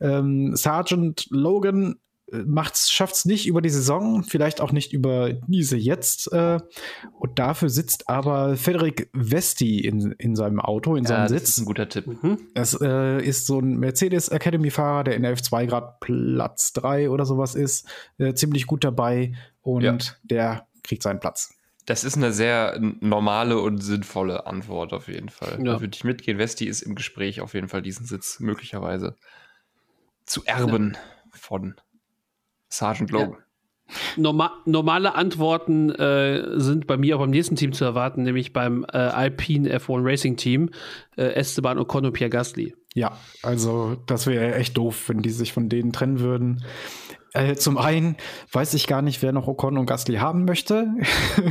[0.02, 1.96] Ähm, Sergeant Logan
[2.46, 6.32] macht's, schafft's nicht über die Saison, vielleicht auch nicht über diese jetzt.
[6.34, 6.60] Äh,
[7.20, 11.50] und dafür sitzt aber Federic Vesti in, in seinem Auto, in seinem das Sitz.
[11.50, 12.08] ist ein guter Tipp.
[12.08, 12.40] Mhm.
[12.54, 17.26] Das äh, ist so ein Mercedes Academy-Fahrer, der in der F2 gerade Platz 3 oder
[17.26, 17.88] sowas ist.
[18.18, 19.98] Äh, ziemlich gut dabei und Ja.
[20.24, 21.54] der kriegt seinen Platz.
[21.86, 25.58] Das ist eine sehr normale und sinnvolle Antwort auf jeden Fall.
[25.60, 25.74] Ja.
[25.74, 26.38] Da würde ich mitgehen.
[26.38, 29.18] Westi ist im Gespräch auf jeden Fall diesen Sitz möglicherweise
[30.26, 30.96] zu erben
[31.32, 31.76] von
[32.74, 33.38] Sergeant Logan.
[34.18, 38.86] Norma normale Antworten äh, sind bei mir auch beim nächsten Team zu erwarten, nämlich beim
[38.92, 40.70] äh, Alpine F1 Racing Team,
[41.18, 42.74] äh, Esteban Ocon und Pierre Gasly.
[42.96, 46.64] Ja, also das wäre echt doof, wenn die sich von denen trennen würden.
[47.34, 48.16] Äh, zum einen
[48.52, 50.88] weiß ich gar nicht, wer noch Ocon und Gasly haben möchte.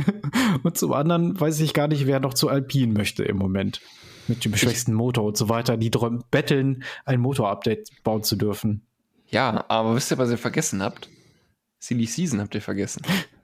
[0.63, 3.81] und zum anderen weiß ich gar nicht, wer noch zu Alpine möchte im Moment.
[4.27, 5.75] Mit dem schwächsten Motor und so weiter.
[5.75, 5.91] Die
[6.31, 8.87] betteln, ein Motorupdate bauen zu dürfen.
[9.33, 11.09] Ja, aber wisst ihr, was ihr vergessen habt?
[11.79, 13.01] Silly Season habt ihr vergessen.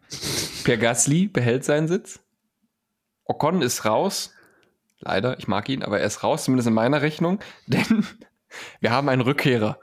[0.63, 2.19] Pierre Gasly behält seinen Sitz.
[3.25, 4.31] Ocon ist raus.
[4.99, 7.39] Leider, ich mag ihn, aber er ist raus, zumindest in meiner Rechnung.
[7.67, 8.05] Denn
[8.81, 9.79] wir haben einen Rückkehrer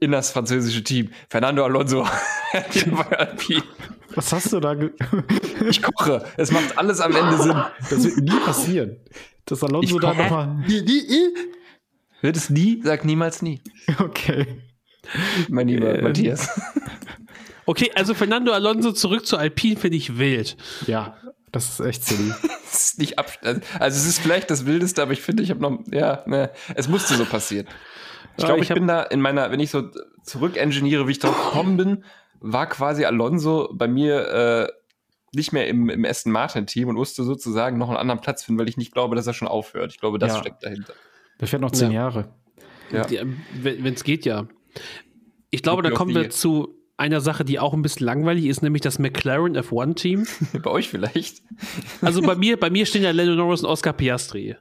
[0.00, 1.10] in das französische Team.
[1.28, 2.06] Fernando Alonso.
[4.14, 4.74] Was hast du da?
[4.74, 4.92] ge-
[5.68, 6.24] ich koche.
[6.38, 7.62] Es macht alles am Ende Sinn.
[7.90, 8.96] Das wird nie passieren.
[9.44, 10.64] Dass Alonso Ich da nochmal.
[12.22, 12.80] Wird es nie?
[12.82, 13.60] Sag niemals nie.
[13.98, 14.62] Okay.
[15.48, 16.04] Mein lieber Ähm.
[16.04, 16.48] Matthias.
[17.68, 20.56] Okay, also Fernando Alonso zurück zu Alpine finde ich wild.
[20.86, 21.16] Ja,
[21.50, 22.32] das ist echt silly.
[22.72, 25.60] Es ist nicht ab, also es ist vielleicht das Wildeste, aber ich finde, ich habe
[25.60, 27.66] noch, ja, ne, es musste so passieren.
[28.36, 29.90] Ich glaube, ich ich, bin da in meiner, wenn ich so
[30.24, 32.04] zurückengineere, wie ich drauf gekommen bin,
[32.38, 34.72] war quasi Alonso bei mir äh,
[35.34, 38.68] nicht mehr im, im Aston Martin-Team und musste sozusagen noch einen anderen Platz finden, weil
[38.68, 39.90] ich nicht glaube, dass er schon aufhört.
[39.92, 40.40] Ich glaube, das Ja.
[40.40, 40.92] steckt dahinter.
[41.40, 42.02] Der fährt noch zehn Ja.
[42.02, 42.28] Jahre.
[42.92, 43.06] Ja.
[43.08, 43.22] Ja,
[43.54, 44.46] wenn es geht, ja.
[45.50, 48.82] Ich glaube, da kommen wir zu einer Sache, die auch ein bisschen langweilig ist, nämlich
[48.82, 50.26] das McLaren F1-Team.
[50.62, 51.42] Bei euch vielleicht.
[52.00, 54.56] Also bei mir, bei mir stehen ja Lando Norris und Oscar Piastri.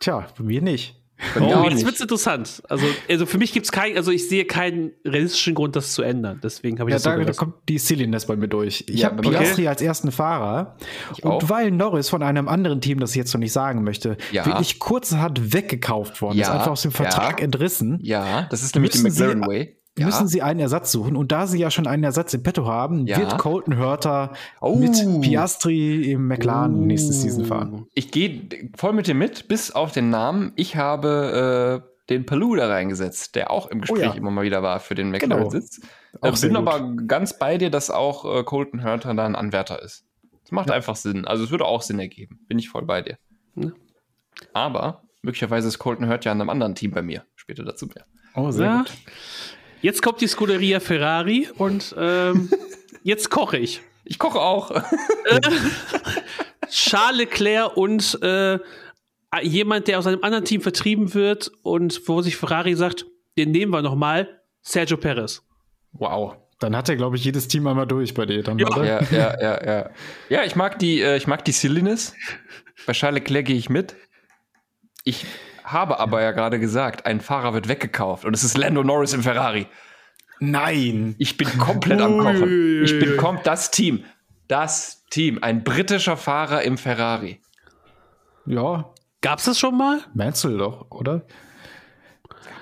[0.00, 0.99] Tja, bei mir nicht.
[1.38, 1.84] Oh, jetzt nicht.
[1.86, 2.62] wird's interessant.
[2.68, 6.02] Also, also für mich gibt es keinen, also ich sehe keinen realistischen Grund, das zu
[6.02, 6.40] ändern.
[6.42, 7.38] Deswegen habe ich Ja, das so da, da gelassen.
[7.38, 8.84] kommt die Silliness bei mir durch.
[8.88, 10.76] Ich Ja, habe Piastri als ersten Fahrer.
[11.16, 11.48] Ich und auch.
[11.50, 14.46] weil Norris von einem anderen Team, das ich jetzt noch nicht sagen möchte, Ja.
[14.46, 16.96] wirklich kurzerhand weggekauft worden ist, Ja, einfach aus dem ja.
[16.96, 19.76] Vertrag entrissen, Ja, das ist nämlich die McLaren Way.
[20.00, 20.06] Ja.
[20.06, 21.16] müssen sie einen Ersatz suchen.
[21.16, 23.18] Und da sie ja schon einen Ersatz im Petto haben, Ja.
[23.18, 24.76] wird Colton Hörter Oh.
[24.76, 26.84] mit Piastri im McLaren Uh.
[26.84, 27.86] nächste Season fahren.
[27.94, 30.52] Ich gehe voll mit dir mit, bis auf den Namen.
[30.56, 34.14] Ich habe äh, den Palou da reingesetzt, der auch im Gespräch Oh ja.
[34.14, 35.36] immer mal wieder war für den Genau.
[35.36, 35.80] McLaren-Sitz.
[36.20, 36.68] Auch sehr bin gut.
[36.68, 40.04] aber ganz bei dir, dass auch äh, Colton Hurter da ein Anwärter ist.
[40.42, 41.24] Das macht einfach Sinn.
[41.24, 42.40] Also es würde auch Sinn ergeben.
[42.48, 43.16] Bin ich voll bei dir.
[43.54, 43.70] Ja.
[44.52, 47.24] Aber möglicherweise ist Colton Hurter ja in einem anderen Team bei mir.
[47.36, 48.04] Später dazu mehr.
[48.34, 48.78] Oh, sehr Ja.
[48.78, 48.92] gut.
[49.82, 52.50] Jetzt kommt die Scuderia Ferrari und ähm,
[53.02, 53.80] jetzt koche ich.
[54.04, 54.70] Ich koche auch.
[56.70, 58.58] Charles Leclerc und äh,
[59.42, 63.06] jemand, der aus einem anderen Team vertrieben wird und wo sich Ferrari sagt,
[63.38, 65.42] den nehmen wir noch mal, Sergio Perez.
[65.92, 66.36] Wow.
[66.58, 68.42] Dann hat er, glaube ich, jedes Team einmal durch bei dir.
[68.42, 68.66] Dann, Ja.
[68.68, 68.84] oder?
[68.84, 69.90] ja, ja, ja, ja.
[70.28, 72.14] Ja, ich mag die, äh, ich mag die Silliness.
[72.86, 73.96] Bei Charles Leclerc gehe ich mit.
[75.04, 75.24] Ich
[75.72, 79.22] habe aber ja gerade gesagt, ein Fahrer wird weggekauft und es ist Lando Norris im
[79.22, 79.66] Ferrari.
[80.38, 81.14] Nein.
[81.18, 82.82] Ich bin komplett am Kochen.
[82.84, 84.04] Ich bin kommt das Team.
[84.48, 85.38] Das Team.
[85.42, 87.40] Ein britischer Fahrer im Ferrari.
[88.46, 88.92] Ja,
[89.22, 90.00] Gab's das schon mal?
[90.14, 91.26] Mansell doch, oder?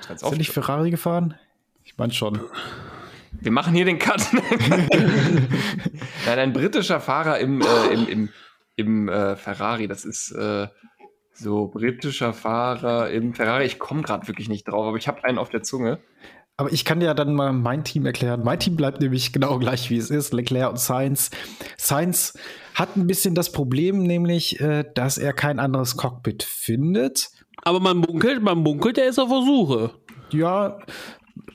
[0.09, 1.35] Ganz Ist er nicht Ferrari gefahren?
[1.85, 2.41] Ich meine schon.
[3.31, 4.27] Wir machen hier den Cut.
[6.27, 8.29] Nein, ein britischer Fahrer im, äh, im, im,
[8.75, 9.87] im äh, Ferrari.
[9.87, 10.67] Das ist äh,
[11.39, 13.65] so britischer Fahrer im Ferrari.
[13.65, 15.99] Ich komme gerade wirklich nicht drauf, aber ich habe einen auf der Zunge.
[16.57, 18.43] Aber ich kann dir ja dann mal mein Team erklären.
[18.45, 20.33] Mein Team bleibt nämlich genau gleich, wie es ist.
[20.33, 21.31] Leclerc und Sainz.
[21.77, 22.37] Sainz
[22.75, 27.31] hat ein bisschen das Problem, nämlich, äh, dass er kein anderes Cockpit findet.
[27.63, 29.91] Aber man munkelt, man munkelt, der ist auf der Suche.
[30.31, 30.79] Ja,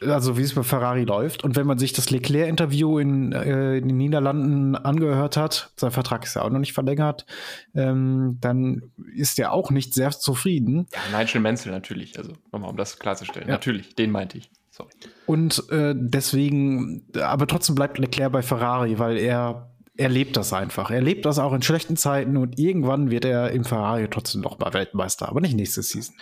[0.08, 1.44] also wie es bei Ferrari läuft.
[1.44, 6.24] Und wenn man sich das Leclerc-Interview in, äh, in den Niederlanden angehört hat, sein Vertrag
[6.24, 7.26] ist ja auch noch nicht verlängert,
[7.76, 10.88] ähm, dann ist er auch nicht sehr zufrieden.
[10.94, 12.18] Ja, Nigel Mansell natürlich.
[12.18, 13.48] Also nochmal, um das klarzustellen.
[13.48, 14.50] Natürlich, den meinte ich.
[14.74, 14.90] Sorry.
[15.28, 20.90] Und äh, deswegen, aber trotzdem bleibt Leclerc bei Ferrari, weil er, er lebt das einfach.
[20.90, 24.58] Er lebt das auch in schlechten Zeiten und irgendwann wird er im Ferrari trotzdem noch
[24.58, 26.16] mal Weltmeister, aber nicht nächste Season.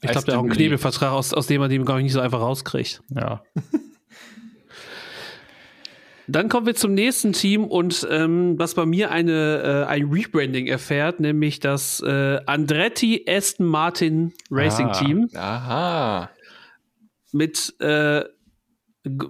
[0.00, 0.52] Ich glaube, der hat auch einen.
[0.52, 3.02] Knebelvertrag, aus, aus dem man den, glaube ich, nicht so einfach rauskriegt.
[3.14, 3.42] Ja.
[6.28, 10.66] Dann kommen wir zum nächsten Team und ähm, was bei mir eine, äh, ein Rebranding
[10.66, 14.92] erfährt, nämlich das äh, Andretti Aston Martin Racing Ah.
[14.92, 16.30] Team Aha.
[17.32, 18.24] mit, äh,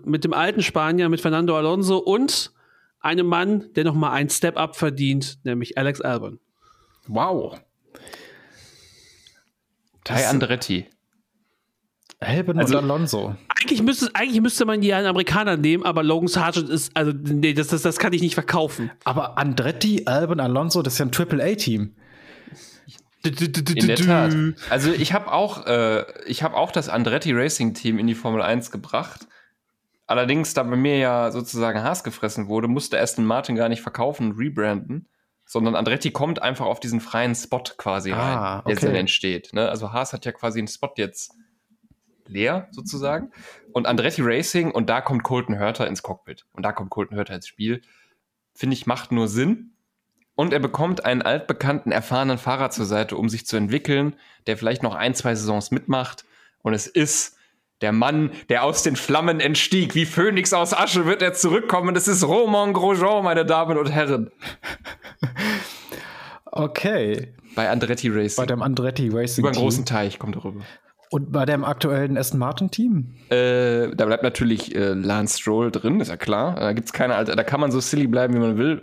[0.04, 2.52] mit dem alten Spanier, mit Fernando Alonso und
[3.00, 6.38] einem Mann, der noch mal ein Step Up verdient, nämlich Alex Albon.
[7.08, 7.58] Wow.
[10.04, 10.86] Tai Andretti.
[12.20, 13.36] Albon Also- und Alonso.
[13.48, 17.52] Eigentlich müsste, eigentlich müsste man hier einen Amerikaner nehmen, aber Logan Sargent ist, also, nee,
[17.52, 18.90] das, das, das kann ich nicht verkaufen.
[19.04, 21.94] Aber Andretti, Albon, Alonso, das ist ja ein Triple-A-Team.
[23.24, 24.34] In der Tat.
[24.68, 28.42] Also ich habe auch, äh, ich habe auch das Andretti Racing Team in die Formel
[28.42, 29.28] 1 gebracht.
[30.08, 34.32] Allerdings, da bei mir ja sozusagen Haas gefressen wurde, musste Aston Martin gar nicht verkaufen
[34.32, 35.06] und rebranden,
[35.52, 38.86] sondern Andretti kommt einfach auf diesen freien Spot quasi rein, Ah, der okay.
[38.86, 39.52] dann entsteht.
[39.52, 39.68] Ne?
[39.68, 41.34] Also Haas hat ja quasi einen Spot jetzt
[42.26, 43.30] leer sozusagen
[43.72, 47.34] und Andretti Racing und da kommt Colton Hurter ins Cockpit und da kommt Colton Hurter
[47.34, 47.82] ins Spiel.
[48.54, 49.68] Finde ich, macht nur Sinn.
[50.34, 54.82] Und er bekommt einen altbekannten, erfahrenen Fahrer zur Seite, um sich zu entwickeln, der vielleicht
[54.82, 56.24] noch ein, zwei Saisons mitmacht.
[56.62, 57.36] Und es ist
[57.82, 59.94] der Mann, der aus den Flammen entstieg.
[59.94, 61.94] Wie Phönix aus Asche wird er zurückkommen.
[61.96, 64.30] Es ist Romain Grosjean, meine Damen und Herren.
[66.54, 67.34] Okay.
[67.54, 68.46] Bei Andretti Bei Racing.
[68.46, 69.62] dem Andretti Racing Über einen Team.
[69.62, 70.60] großen Teich kommt er rüber.
[71.10, 73.14] Und bei dem aktuellen Aston Martin Team?
[73.30, 76.54] Äh, da bleibt natürlich äh, Lance Stroll drin, ist ja klar.
[76.54, 78.80] Da gibt's keine alte, da kann man so silly bleiben, wie man will.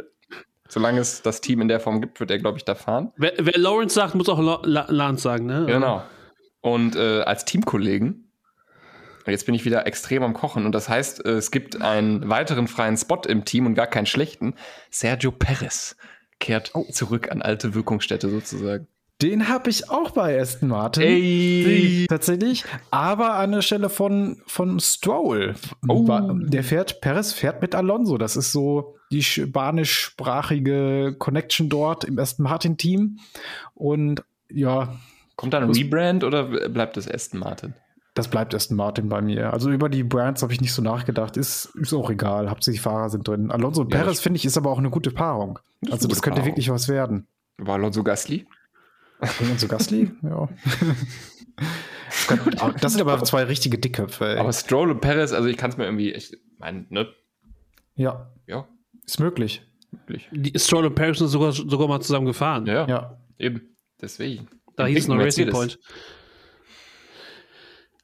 [0.68, 3.12] Solange es das Team in der Form gibt, wird er, glaube ich, da fahren.
[3.18, 5.66] Wer, wer Lawrence sagt, muss auch Lo- La Lance sagen, ne?
[5.66, 6.04] Genau.
[6.62, 8.29] Und äh, als Teamkollegen,
[9.32, 12.68] jetzt bin ich wieder extrem am Kochen, und das heißt, äh, es gibt einen weiteren
[12.68, 14.56] freien Spot im Team und gar keinen schlechten.
[14.90, 15.96] Sergio Perez
[16.40, 18.88] kehrt zurück an alte Wirkungsstätte sozusagen.
[19.22, 21.04] Den habe ich auch bei Aston Martin.
[21.04, 22.06] Ey!
[22.08, 22.64] Tatsächlich.
[22.90, 25.56] Aber an der Stelle von, von Stroll.
[25.90, 26.08] Oh.
[26.46, 28.18] Der fährt, Perez fährt mit Alonso.
[28.18, 33.20] Das ist so die spanischsprachige Connection dort im Aston Martin Team.
[33.74, 34.98] Und ja,
[35.40, 37.74] Kommt da ein Rebrand oder bleibt es Aston Martin?
[38.16, 39.54] Das bleibt Aston Martin bei mir.
[39.54, 41.38] Also über die Brands habe ich nicht so nachgedacht.
[41.38, 42.50] Ist, ist auch egal.
[42.50, 43.52] Hauptsächlich Fahrer sind drin.
[43.52, 45.60] Alonso und Ja, Perez das- finde ich ist aber auch eine gute Paarung.
[45.82, 46.52] ist Also das könnte Paarung.
[46.54, 47.28] wirklich was werden.
[47.58, 48.48] War Alonso Gasly?
[49.20, 50.12] Alonso Gasly?
[50.24, 50.50] ja.
[52.82, 54.26] das sind aber zwei richtige Dickköpfe.
[54.34, 54.38] Ey.
[54.38, 57.08] Aber Stroll und Perez, also ich kann es mir irgendwie, ich meine, ne?
[57.96, 58.68] ja, Ja,
[59.06, 59.62] ist möglich.
[59.92, 60.28] wirklich.
[60.32, 62.66] Die Stroll und Paris sind sogar, sogar mal zusammen gefahren.
[62.66, 63.18] Ja, ja.
[63.38, 63.76] Eben.
[64.02, 64.48] Deswegen.
[64.76, 65.50] Da hieß es noch Racing.
[65.50, 65.78] Point.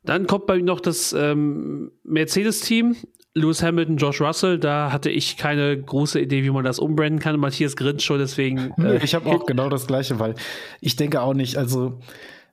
[0.06, 2.96] Dann kommt bei mir noch das ähm, Mercedes-Team.
[3.38, 7.38] Lewis Hamilton, Josh Russell, da hatte ich keine große Idee, wie man das umbranden kann.
[7.38, 8.72] Matthias grinst schon, deswegen.
[8.78, 10.36] Äh, ich habe auch genau das Gleiche, weil
[10.80, 12.00] ich denke auch nicht, also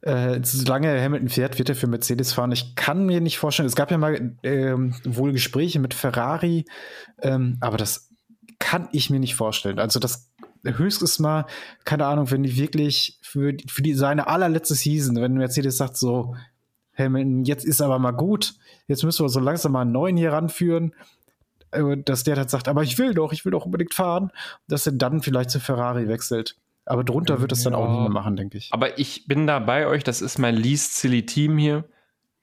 [0.05, 2.51] Äh, solange Hamilton fährt, wird er für Mercedes fahren.
[2.51, 6.65] Ich kann mir nicht vorstellen, es gab ja mal ähm, wohl Gespräche mit Ferrari,
[7.23, 8.11] ähm, aber das
[8.59, 9.79] kann ich mir nicht vorstellen.
[9.79, 10.29] Also das
[10.65, 11.47] höchstes Mal,
[11.85, 16.35] keine Ahnung, wenn die wirklich für, für die, seine allerletzte Season, wenn Mercedes sagt so,
[16.97, 18.55] Hamilton, jetzt ist aber mal gut,
[18.87, 20.95] jetzt müssen wir so langsam mal einen neuen hier ranführen,
[21.71, 24.31] äh, dass der dann sagt, aber ich will doch, ich will doch unbedingt fahren,
[24.69, 26.57] dass er dann vielleicht zu Ferrari wechselt.
[26.85, 28.71] Aber drunter wird es dann auch nicht mehr machen, denke ich.
[28.73, 31.85] Aber ich bin da bei euch, das ist mein least silly Team hier.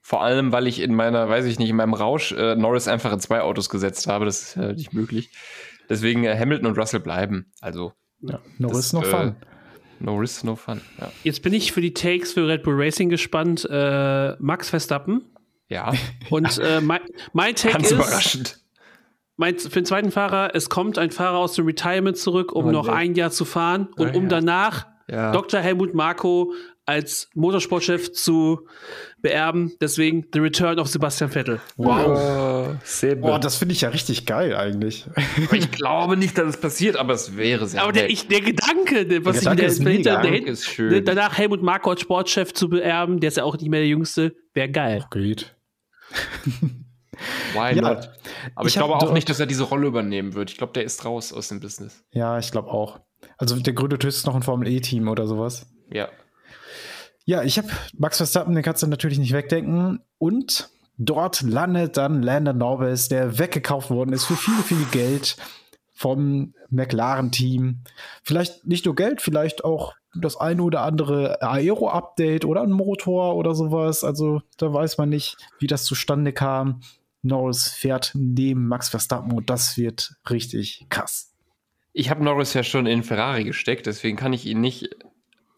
[0.02, 3.12] Vor allem, weil ich in meiner, weiß ich nicht, in meinem Rausch äh, Norris einfach
[3.12, 4.26] in zwei Autos gesetzt habe.
[4.26, 5.30] Das ist ja nicht möglich.
[5.90, 7.52] Deswegen äh, Hamilton und Russell bleiben.
[7.60, 7.94] Also.
[8.22, 9.36] Ja, Norris noch äh, fun.
[10.00, 10.82] No risk, no fun.
[11.00, 11.12] Ja.
[11.24, 13.68] Jetzt bin ich für die Takes für Red Bull Racing gespannt.
[13.70, 15.26] Äh, Max Verstappen.
[15.68, 15.94] Ja.
[16.30, 17.02] Und äh, mein,
[17.34, 17.92] mein Take Ganz ist.
[17.94, 18.60] überraschend.
[19.38, 22.72] Mein, für den zweiten Fahrer, es kommt ein Fahrer aus dem Retirement zurück, um Oh,
[22.72, 22.94] noch nee.
[22.94, 24.30] ein Jahr zu fahren und Ah, um ja.
[24.30, 25.32] danach Ja.
[25.32, 25.60] Dr.
[25.62, 26.54] Helmut Marko
[26.90, 28.68] als Motorsportchef zu
[29.22, 29.74] beerben.
[29.80, 31.62] Deswegen The Return of Sebastian Vettel.
[31.78, 32.78] Wow.
[32.84, 33.22] Sebe.
[33.22, 35.06] Boah, das finde ich ja richtig geil eigentlich.
[35.46, 38.42] Aber ich glaube nicht, dass es passiert, aber es wäre sehr Aber der, ich, der
[38.42, 41.06] Gedanke, der, was Gedanke ich ist der, der, Gedanke ist schön.
[41.06, 44.36] danach Helmut Marko als Sportchef zu beerben, der ist ja auch nicht mehr der Jüngste,
[44.54, 45.06] wäre geil.
[45.12, 45.56] Geht.
[47.54, 48.10] Why Ja, not?
[48.56, 50.50] Aber ich, ich glaube auch nicht, dass er diese Rolle übernehmen wird.
[50.50, 52.04] Ich glaube, der ist raus aus dem Business.
[52.12, 53.00] Ja, ich glaube auch.
[53.38, 55.68] Also der gründet höchstens noch ein Formel-E-Team oder sowas.
[55.92, 56.10] Ja.
[57.30, 60.00] Ja, ich habe Max Verstappen, den kannst du natürlich nicht wegdenken.
[60.18, 65.38] Und dort landet dann Landon Norris, der weggekauft worden ist für viel, viel Geld
[65.94, 67.82] vom McLaren-Team.
[68.24, 73.54] Vielleicht nicht nur Geld, vielleicht auch das eine oder andere Aero-Update oder ein Motor oder
[73.54, 74.04] sowas.
[74.04, 76.82] Also da weiß man nicht, wie das zustande kam.
[77.22, 81.32] Norris fährt neben Max Verstappen und das wird richtig krass.
[81.94, 84.96] Ich habe Norris ja schon in Ferrari gesteckt, deswegen kann ich ihn nicht.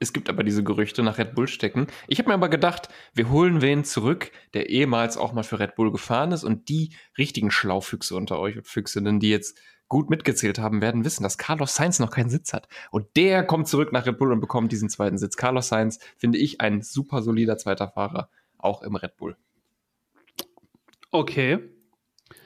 [0.02, 1.86] Es gibt aber diese Gerüchte nach Red Bull stecken.
[2.08, 5.76] Ich habe mir aber gedacht, wir holen wen zurück, der ehemals auch mal für Red
[5.76, 10.58] Bull gefahren ist und die richtigen Schlaufüchse unter euch und Füchsinnen, die jetzt gut mitgezählt
[10.58, 12.68] haben, werden wissen, dass Carlos Sainz noch keinen Sitz hat.
[12.90, 15.38] Und der kommt zurück nach Red Bull und bekommt diesen zweiten Sitz.
[15.38, 19.38] Carlos Sainz finde ich ein super solider zweiter Fahrer, auch im Red Bull.
[21.12, 21.60] Okay.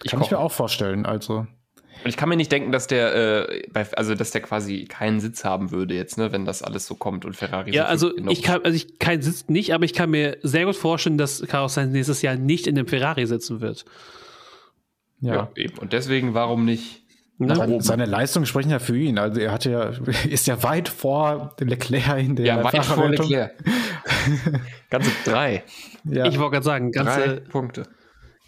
[0.03, 1.05] Ich Kann ich mir auch vorstellen.
[1.05, 1.47] Also
[2.03, 5.19] Und ich kann mir nicht denken, dass der, äh, bei, also dass der quasi keinen
[5.19, 7.73] Sitz haben würde jetzt, ne, wenn das alles so kommt und Ferrari.
[7.73, 10.65] Ja, so also ich kann, also ich kein Sitz nicht, aber ich kann mir sehr
[10.65, 13.85] gut vorstellen, dass Carlos Sainz nächstes Jahr nicht in dem Ferrari sitzen wird.
[15.19, 15.33] Ja.
[15.33, 15.51] ja.
[15.55, 15.77] eben.
[15.79, 17.05] Und deswegen, warum nicht?
[17.37, 17.81] Ne?
[17.81, 19.17] Seine, Leistungen sprechen ja für ihn.
[19.17, 19.91] Also er hatte ja,
[20.29, 23.09] ist ja weit vor Leclerc in der Ja, weit vor.
[23.09, 23.53] Leclerc.
[24.89, 25.63] Ganze drei.
[26.05, 26.27] Ja.
[26.27, 27.83] Ich wollte gerade sagen, drei ganze, Punkte.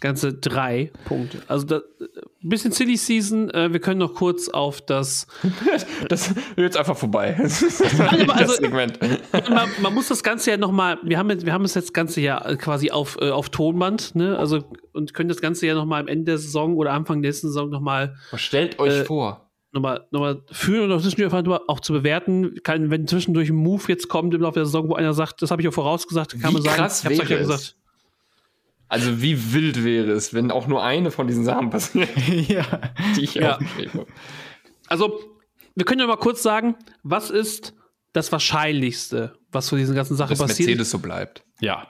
[0.00, 1.42] ganze drei Punkte.
[1.48, 2.08] Also da, ein
[2.42, 3.50] bisschen Silly Season.
[3.50, 5.26] Äh, wir können noch kurz auf das.
[6.08, 7.36] Das jetzt einfach vorbei.
[7.42, 8.98] Das, aber das also- Segment.
[9.50, 10.98] man, man muss das Ganze ja nochmal.
[11.02, 14.38] Wir haben, wir haben es jetzt das ganze ja quasi auf, äh, auf Tonband, ne?
[14.38, 14.62] Also
[14.92, 17.70] und können das Ganze ja nochmal am Ende der Saison oder Anfang der nächsten Saison
[17.70, 19.50] nochmal Stellt euch Äh, vor.
[19.72, 22.54] nochmal noch führen und auch zwischendurch einfach auch zu bewerten.
[22.62, 25.50] Kann, wenn zwischendurch ein Move jetzt kommt im Laufe der Saison, wo einer sagt, das
[25.50, 27.48] habe ich auch vorausgesagt, kann Wie man sagen, krass ich hab's euch ja es?
[27.48, 27.76] gesagt.
[28.88, 32.08] Also wie wild wäre es, wenn auch nur eine von diesen Sachen passiert,
[32.48, 32.64] ja.
[33.16, 33.58] die ich Ja.
[33.60, 34.06] habe.
[34.88, 35.20] Also,
[35.74, 37.74] wir können ja mal kurz sagen, was ist
[38.14, 40.68] das Wahrscheinlichste, was von diesen ganzen Sachen Dass passiert?
[40.68, 41.42] Mercedes so bleibt.
[41.60, 41.86] Ja.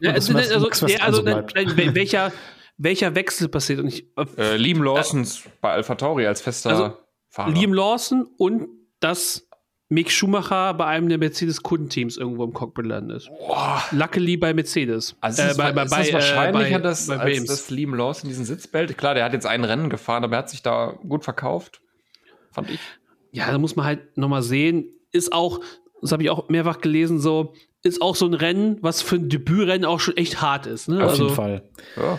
[0.00, 1.54] Ja, Und dass also, also, ja, also so bleibt.
[1.54, 2.32] nein, wel- welcher,
[2.76, 3.80] welcher Wechsel passiert?
[3.80, 6.96] Und ich, äh, Äh, Liam Lawsons bei Alpha Tauri als fester Also,
[7.30, 7.50] Fahrer.
[7.52, 8.68] Liam Lawson und
[9.00, 9.48] dass
[9.92, 13.30] Mick Schumacher bei einem der Mercedes-Kundenteams irgendwo im Cockpit landet.
[13.46, 13.82] Boah.
[13.90, 15.14] Luckily bei Mercedes.
[15.20, 18.46] Also Äh, ist, es, ist das wahrscheinlicher, bei, dass, bei als dass Liam Lawson diesen
[18.46, 18.96] Sitz bellt?
[18.96, 21.82] Klar, der hat jetzt ein Rennen gefahren, aber er hat sich da gut verkauft.
[22.50, 22.80] Fand ich.
[23.32, 24.86] Ja, da muss man halt nochmal sehen.
[25.10, 25.60] Ist auch,
[26.00, 29.28] das habe ich auch mehrfach gelesen, so, ist auch so ein Rennen, was für ein
[29.28, 30.88] Debütrennen auch schon echt hart ist.
[30.88, 31.04] Ne?
[31.04, 31.62] Auf also, jeden Fall.
[31.96, 32.18] Ja.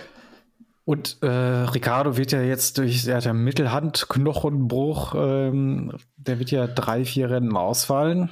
[0.85, 6.67] Und äh, Ricardo wird ja jetzt durch, er hat ja Mittelhandknochenbruch, ähm, der wird ja
[6.67, 8.29] drei, vier Rennen ausfallen.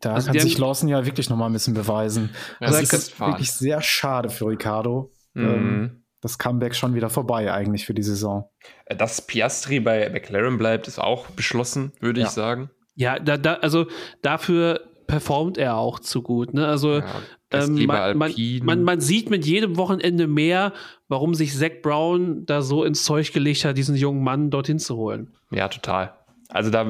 [0.00, 2.30] Da Also kann sich Lawson ja wirklich noch mal ein bisschen beweisen.
[2.60, 5.10] Ja, Also das ist wirklich sehr schade für Ricardo.
[5.34, 5.44] Mhm.
[5.48, 8.48] Ähm, das Comeback schon wieder vorbei eigentlich für die Saison.
[8.86, 12.26] Äh, Dass Piastri bei McLaren bleibt, ist auch beschlossen, würde Ja.
[12.26, 12.70] ich sagen.
[12.96, 13.86] Ja, da, da, also
[14.22, 16.52] dafür performt er auch zu gut.
[16.54, 16.66] Ne?
[16.66, 17.04] Also Ja,
[17.50, 20.72] ähm, man, man, man, man sieht mit jedem Wochenende mehr,
[21.08, 24.96] warum sich Zach Brown da so ins Zeug gelegt hat, diesen jungen Mann dorthin zu
[24.96, 25.34] holen.
[25.50, 26.14] Ja, total.
[26.50, 26.84] Also da,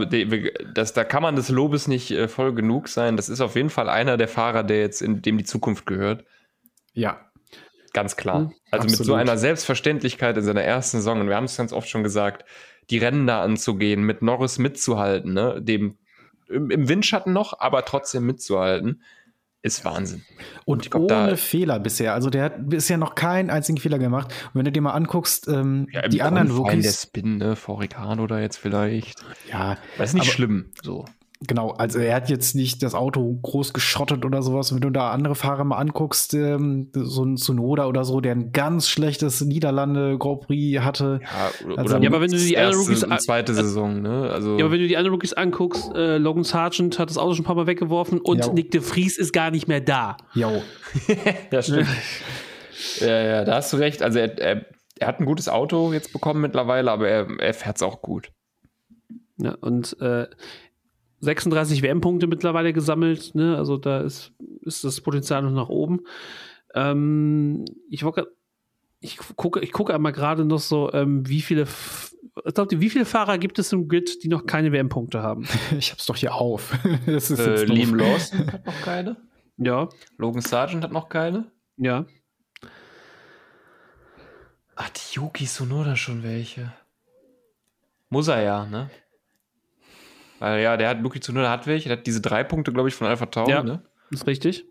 [0.74, 3.16] das, da kann man des Lobes nicht äh, voll genug sein.
[3.16, 6.24] Das ist auf jeden Fall einer der Fahrer, der jetzt in dem die Zukunft gehört.
[6.92, 7.20] Ja.
[7.92, 8.40] Ganz klar.
[8.40, 9.20] Mhm, also mit so absolut.
[9.20, 12.44] einer Selbstverständlichkeit in seiner ersten Saison, und wir haben es ganz oft schon gesagt,
[12.90, 15.60] die Rennen da anzugehen, mit Norris mitzuhalten, ne?
[15.60, 15.98] dem
[16.48, 19.02] im, im Windschatten noch, aber trotzdem mitzuhalten.
[19.62, 20.24] Ist Wahnsinn.
[20.64, 22.14] Und glaub, ohne Fehler bisher.
[22.14, 24.32] Also der hat bisher noch keinen einzigen Fehler gemacht.
[24.46, 26.90] Und wenn du dir mal anguckst, ähm, Ja, die anderen Qualifying der.
[26.92, 29.20] Spin, ne, vor Ricardo da jetzt vielleicht.
[29.50, 31.04] Ja, Das ist nicht schlimm, so.
[31.46, 31.70] Genau.
[31.70, 34.72] Also er hat jetzt nicht das Auto groß geschrottet oder sowas.
[34.74, 38.52] Wenn du da andere Fahrer mal anguckst, ähm, so ein Tsunoda oder so, der ein
[38.52, 41.20] ganz schlechtes Niederlande Grand Prix hatte.
[41.22, 44.30] Ja, oder, Also- Ja, aber wenn du die erste anderen Rookies und zweite Saison, ne?
[44.30, 47.34] Also Ja, aber wenn du die anderen Rookies anguckst, äh, Logan Sargent hat das Auto
[47.34, 48.52] schon ein paar Mal weggeworfen und Ja.
[48.52, 50.16] Nick de Vries ist gar nicht mehr da.
[50.34, 50.62] Jo.
[51.52, 51.86] ja, stimmt.
[53.00, 54.02] ja, ja, da hast du recht.
[54.02, 54.66] Also er, er,
[54.98, 58.30] er hat ein gutes Auto jetzt bekommen mittlerweile, aber er, er fährt es auch gut.
[59.40, 60.26] Ja, und äh,
[61.20, 63.56] 36 WM-Punkte mittlerweile gesammelt, ne?
[63.56, 66.00] Also da ist, ist das Potenzial noch nach oben.
[66.74, 68.28] Ähm, ich wollte
[69.00, 71.66] ich gucke, ich gucke einmal gerade noch so, ähm, wie viele,
[72.52, 75.46] glaubt ihr, wie viele Fahrer gibt es im Grid, die noch keine WM-Punkte haben?
[75.78, 76.76] Ich hab's doch hier auf.
[77.06, 77.64] das ist Äh.
[77.64, 79.16] Liam Lawson hat noch keine.
[79.56, 79.88] Ja,
[80.18, 81.50] Logan Sargent hat noch keine.
[81.76, 82.06] ja.
[84.80, 86.72] Ach, die Yuki Sonoda schon welche.
[88.10, 88.88] Muss er ja, ne?
[90.38, 92.94] Weil ja, der hat Yuki Tsunoda hat welche, der hat diese drei Punkte, glaube ich,
[92.94, 93.62] von Alpha Tauri, Ja.
[93.62, 93.82] ne?
[94.10, 94.64] Ist richtig.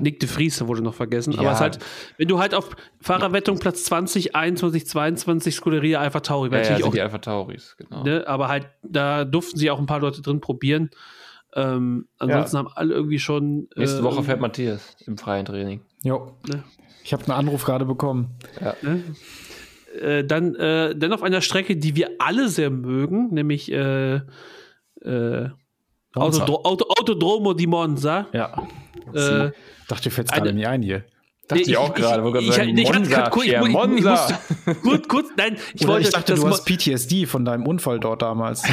[0.00, 1.34] Nick de Vries wurde noch vergessen.
[1.34, 1.50] Aber Ja.
[1.50, 1.78] es ist halt,
[2.18, 6.84] wenn du halt auf Fahrerwettung Platz 20, 21, 22 Scuderia Alpha Tauri, Ja, wäre ja,
[6.86, 8.02] auch die Alpha Tauris, genau.
[8.02, 10.90] Ne, aber halt, da durften sich auch ein paar Leute drin probieren.
[11.54, 13.68] Ähm, ansonsten haben alle irgendwie schon.
[13.76, 15.82] Nächste äh, Woche fährt Matthias im freien Training.
[16.02, 16.36] Jo.
[16.48, 16.64] Ne?
[17.04, 18.34] Ich habe einen Anruf gerade bekommen.
[18.82, 19.04] Ne?
[20.00, 25.48] Äh, dann, äh, dann auf einer Strecke, die wir alle sehr mögen, nämlich äh, äh,
[26.14, 28.26] Autodro Auto Autodromo di Monza.
[28.32, 28.66] Ja.
[29.14, 29.50] Äh,
[29.88, 31.04] Dachte, fällt's Eine- gerade nie ein hier.
[31.46, 33.72] Dachte Nee, ich auch gerade, gerade sagen, ich, hatte Monza, kurz- ich, ich, ich, ich
[33.74, 34.40] Monza.
[34.82, 38.22] musste, kurz, nein, ich wollte, ich dachte, das du hast PTSD von deinem Unfall dort
[38.22, 38.62] damals.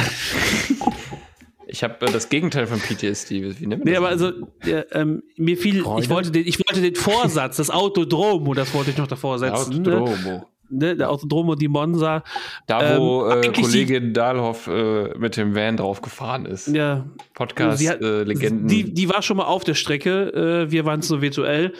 [1.66, 3.58] Ich habe äh, das Gegenteil von PTSD.
[3.58, 3.98] Wie nennt man Nee, das?
[3.98, 4.32] aber also,
[4.66, 8.90] ja, ähm, mir fiel, ich wollte, den, ich wollte den Vorsatz, das Autodromo, das wollte
[8.90, 9.80] ich noch davor setzen.
[9.80, 9.96] Ne?
[9.96, 10.46] Autodromo.
[10.72, 10.96] Ne?
[10.96, 12.24] Der Autodromo di Monza.
[12.66, 16.68] Da, wo Ähm, äh, Kollegin Dahlhoff äh, mit dem Van drauf gefahren ist.
[16.68, 17.04] Ja,
[17.34, 18.68] Podcast-Legenden.
[18.68, 20.64] Die, die war schon mal auf der Strecke.
[20.66, 21.74] Äh, wir waren so virtuell.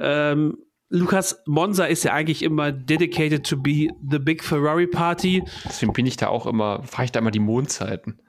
[0.00, 5.42] Ähm, Lukas Monza ist ja eigentlich immer dedicated to be the big Ferrari Party.
[5.64, 8.20] Deswegen bin ich da auch immer, fahre ich da immer die Mondzeiten.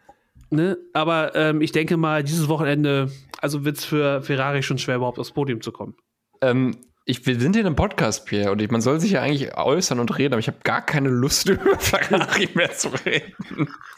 [0.49, 0.77] Ne?
[0.93, 3.11] Aber ähm, ich denke mal, dieses Wochenende,
[3.41, 5.95] also wird es für Ferrari schon schwer, überhaupt aufs Podium zu kommen.
[6.41, 6.77] Ähm,
[7.09, 9.55] ich, wir sind hier in einem Podcast, Pierre, und ich, man soll sich ja eigentlich
[9.57, 13.33] äußern und reden, aber ich habe gar keine Lust, über Ferrari mehr zu reden.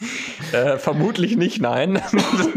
[0.52, 2.00] äh, vermutlich nicht, nein.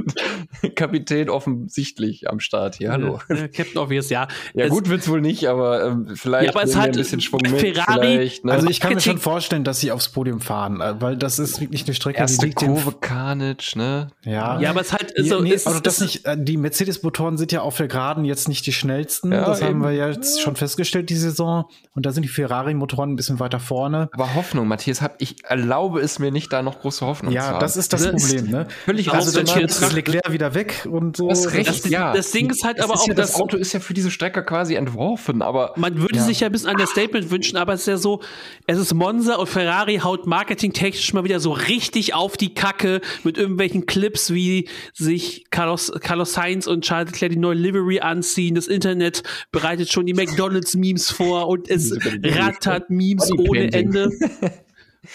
[0.75, 3.19] Kapitän offensichtlich am Start hier, hallo.
[3.29, 4.27] Ja, Captain Obvious, ja.
[4.53, 7.19] Ja, Es- gut wird's wohl nicht, aber ähm, vielleicht Ja, aber es hat ein bisschen
[7.19, 7.59] Schwung mit.
[7.59, 8.51] Ferrari- ne?
[8.51, 11.59] Also ich kann mir schon vorstellen, dass sie aufs Podium fahren, äh, weil das ist
[11.61, 14.09] wirklich eine Strecke, Erste die liegt Kurve Carnage, ne?
[14.23, 17.37] Ja, Ja, aber es halt so, nee, es, also das es, nicht, äh, die Mercedes-Motoren
[17.37, 19.31] sind ja auf der Geraden jetzt nicht die schnellsten.
[19.31, 19.81] Ja, das haben eben.
[19.83, 21.65] wir ja jetzt schon festgestellt, die Saison.
[21.95, 24.09] Und da sind die Ferrari-Motoren ein bisschen weiter vorne.
[24.13, 27.43] Aber Hoffnung, Matthias, hab, ich erlaube es mir nicht, da noch große Hoffnung zu Ja,
[27.47, 27.59] haben.
[27.59, 28.11] das ist das Ne?
[28.11, 28.67] Problem, ne?
[28.85, 31.29] völlig Also Also dann ist Leclerc wieder weg und so.
[31.29, 32.13] Das recht, das, ja.
[32.13, 34.11] das Ding ist halt Das aber ist auch, ja, das Auto ist ja für diese
[34.11, 36.23] Strecke quasi entworfen, aber Man würde Ja.
[36.23, 38.21] sich ja ein bisschen an das Statement wünschen, aber es ist ja so,
[38.67, 43.37] es ist Monza und Ferrari haut marketingtechnisch mal wieder so richtig auf die Kacke mit
[43.37, 48.55] irgendwelchen Clips, wie sich Carlos, Carlos Sainz und Charles Leclerc die neue Livery anziehen.
[48.55, 53.71] Das Internet bereitet schon die McDonalds-Memes vor und es rattert Memes ohne.
[53.71, 54.09] Ende.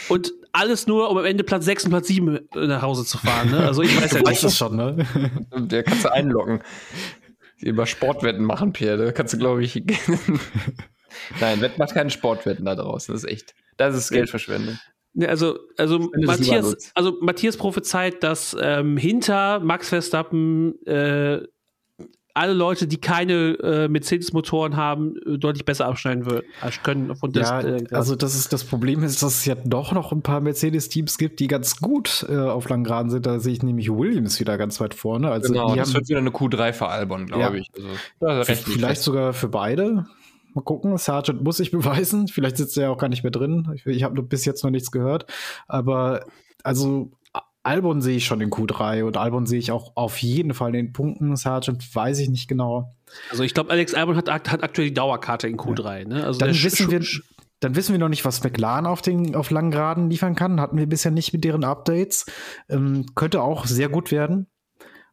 [0.08, 3.50] Und alles nur, um am Ende Platz 6 und Platz 7 nach Hause zu fahren.
[3.50, 3.58] Ne?
[3.58, 4.44] Also ich weiß ja nicht.
[4.44, 5.06] das schon, ne?
[5.56, 6.60] der kannst du einloggen.
[7.60, 9.06] Über Sportwetten machen, Pierre.
[9.06, 9.74] Da kannst du, glaube ich.
[11.40, 13.14] Nein, Wett macht keine Sportwetten da draußen.
[13.14, 13.54] Das ist echt.
[13.78, 14.78] Das ist Geldverschwendung.
[15.14, 21.40] Ne, also, also Matthias, also Matthias prophezeit, dass ähm, hinter Max Verstappen äh,
[22.38, 27.48] alle Leute, die keine äh, Mercedes-Motoren haben, äh, deutlich besser abschneiden würden, als können des.
[27.48, 30.40] Ja, äh, also das ist das Problem ist, dass es ja doch noch ein paar
[30.40, 33.26] Mercedes-Teams gibt, die ganz gut äh, auf langen Geraden sind.
[33.26, 35.30] Da sehe ich nämlich Williams wieder ganz weit vorne.
[35.30, 37.54] Also Genau, die das haben wird wieder eine Q3 für Albon, glaube Ja.
[37.54, 37.70] ich.
[38.20, 40.06] Also, vielleicht sogar für beide.
[40.54, 40.96] Mal gucken.
[40.96, 42.28] Sargent muss sich beweisen.
[42.28, 43.68] Vielleicht sitzt er ja auch gar nicht mehr drin.
[43.74, 45.26] Ich, ich habe bis jetzt noch nichts gehört.
[45.66, 46.24] Aber
[46.62, 47.10] also
[47.68, 50.86] Albon sehe ich schon in Q3 und Albon sehe ich auch auf jeden Fall in
[50.86, 51.36] den Punkten.
[51.36, 52.94] Sargent weiß ich nicht genau.
[53.30, 56.06] also ich glaube, Alex Albon hat, hat aktuell die Dauerkarte in Q3.
[56.06, 56.24] Ne?
[56.24, 57.04] Also Dann wissen wir,
[57.60, 60.60] dann wissen wir noch nicht, was McLaren auf den auf langen Geraden liefern kann.
[60.60, 62.24] Hatten wir bisher nicht mit deren Updates.
[62.70, 64.46] Ähm, könnte auch sehr gut werden.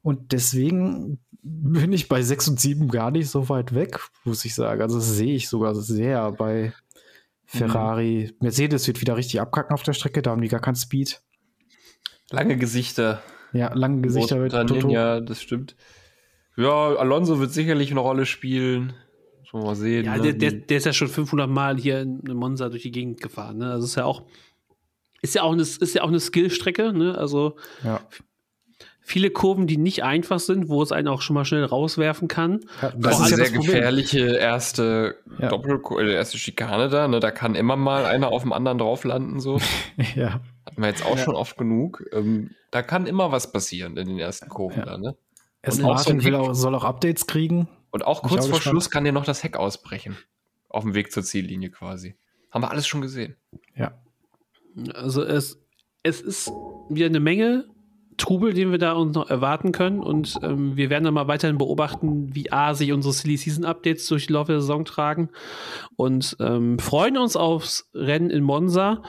[0.02, 4.56] Und deswegen bin ich bei 6 und 7 gar nicht so weit weg, muss ich
[4.56, 4.82] sagen.
[4.82, 6.74] Also das sehe ich sogar sehr bei
[7.46, 8.34] Ferrari.
[8.40, 11.22] Mercedes wird wieder richtig abkacken auf der Strecke, da haben die gar keinen Speed.
[12.36, 13.22] Lange Gesichter.
[13.54, 14.94] Ja, lange Gesichter Großbritannien, Toto.
[14.94, 15.76] Ja, das stimmt.
[16.58, 18.94] Ja, Alonso wird sicherlich eine Rolle spielen.
[19.44, 20.06] Schon mal sehen.
[20.06, 20.22] Ja, ne?
[20.22, 23.58] der, der, der ist ja schon 500 Mal hier in Monza durch die Gegend gefahren.
[23.58, 23.72] Ne?
[23.72, 24.24] Also ist ja auch
[25.22, 26.94] ist ja auch eine, ist ja auch eine Skillstrecke.
[26.94, 27.18] Ne?
[27.18, 28.02] Also Ja.
[29.02, 32.62] viele Kurven, die nicht einfach sind, wo es einen auch schon mal schnell rauswerfen kann.
[32.82, 33.74] Ja, Das ist eine sehr das Problem.
[33.74, 35.50] gefährliche erste Ja.
[35.50, 37.08] Doppel äh, erste Schikane da.
[37.08, 37.20] Ne?
[37.20, 39.40] Da kann immer mal einer auf dem anderen drauf landen.
[39.40, 39.60] So.
[40.16, 40.42] Ja.
[40.66, 42.04] Hatten wir jetzt auch schon oft genug.
[42.12, 44.80] Ähm, da kann immer was passieren in den ersten Kurven.
[44.80, 44.86] Ja.
[44.86, 45.16] Da, ne?
[45.62, 47.68] Aston Und auch so Martin Heck- auch, soll auch Updates kriegen.
[47.92, 48.74] Und auch Bin kurz auch vor gespannt.
[48.74, 50.18] Schluss kann dir noch das Heck ausbrechen.
[50.70, 52.16] Auf dem Weg zur Ziellinie quasi.
[52.52, 53.36] Haben wir alles schon gesehen.
[53.76, 53.94] Ja.
[54.94, 55.60] Also es,
[56.04, 56.52] es ist
[56.90, 57.66] wieder eine Menge
[58.18, 60.00] Trubel, den wir da uns noch erwarten können.
[60.00, 64.08] Und ähm, wir werden dann mal weiterhin beobachten, wie A sich unsere Silly Season Updates
[64.08, 65.30] durch die Laufe der Saison tragen.
[65.96, 69.04] Und ähm, freuen uns aufs Rennen in Monza.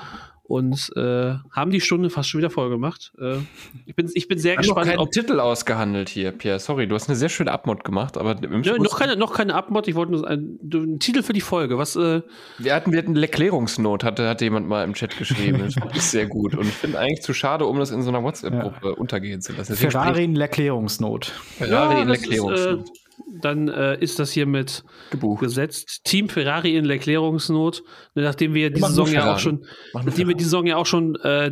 [0.48, 3.12] Und äh, haben die Stunde fast schon wieder voll gemacht.
[3.18, 3.38] Äh,
[3.84, 5.10] ich, bin, ich bin sehr Wir haben noch gespannt, keinen ob.
[5.10, 6.60] Titel ausgehandelt hier, Pierre.
[6.60, 9.88] Sorry, du hast eine sehr schöne Abmod gemacht, aber Nö, noch keine, noch keine Abmod,
[9.88, 11.78] ich wollte nur einen, einen Titel für die Folge.
[11.78, 12.22] Was, äh,
[12.58, 15.58] wir hatten, wir hatten eine Erklärungsnot, hatte, hatte jemand mal im Chat geschrieben.
[15.58, 16.54] Das fand ich sehr gut.
[16.54, 19.72] Und ich finde eigentlich zu schade, um das in so einer WhatsApp-Gruppe untergehen zu lassen.
[19.72, 21.26] Deswegen Ferrari in Erklärungsnot.
[21.58, 22.88] Ferrari in das ist, Erklärungsnot.
[22.88, 23.05] äh,
[23.40, 25.40] dann äh, ist das hiermit Gebucht.
[25.40, 26.02] gesetzt.
[26.04, 27.82] Team Ferrari in Erklärungsnot.
[28.14, 31.16] Nachdem wir die Mach Saison ja auch schon, nachdem wir die Saison ja auch schon
[31.16, 31.50] äh,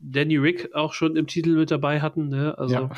[0.00, 2.28] Danny Rick auch schon im Titel mit dabei hatten.
[2.28, 2.56] Ne?
[2.56, 2.90] Also Ja.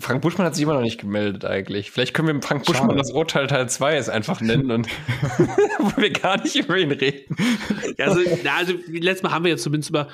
[0.00, 1.90] Frank Buschmann hat sich immer noch nicht gemeldet eigentlich.
[1.92, 2.98] Vielleicht können wir Frank Buschmann Schade.
[2.98, 4.88] das Urteil Teil 2 jetzt einfach nennen und
[5.78, 7.36] wo wir gar nicht über ihn reden.
[7.98, 10.08] Ja, also, na, also letztes Mal haben wir jetzt zumindest über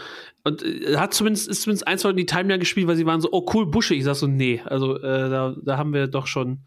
[0.44, 3.28] und äh, hat zumindest ist zumindest ein, zwei die Timeline gespielt, weil sie waren so,
[3.32, 3.94] oh cool, Busche.
[3.94, 6.60] Ich sag so, nee, also äh, da, da haben wir doch schon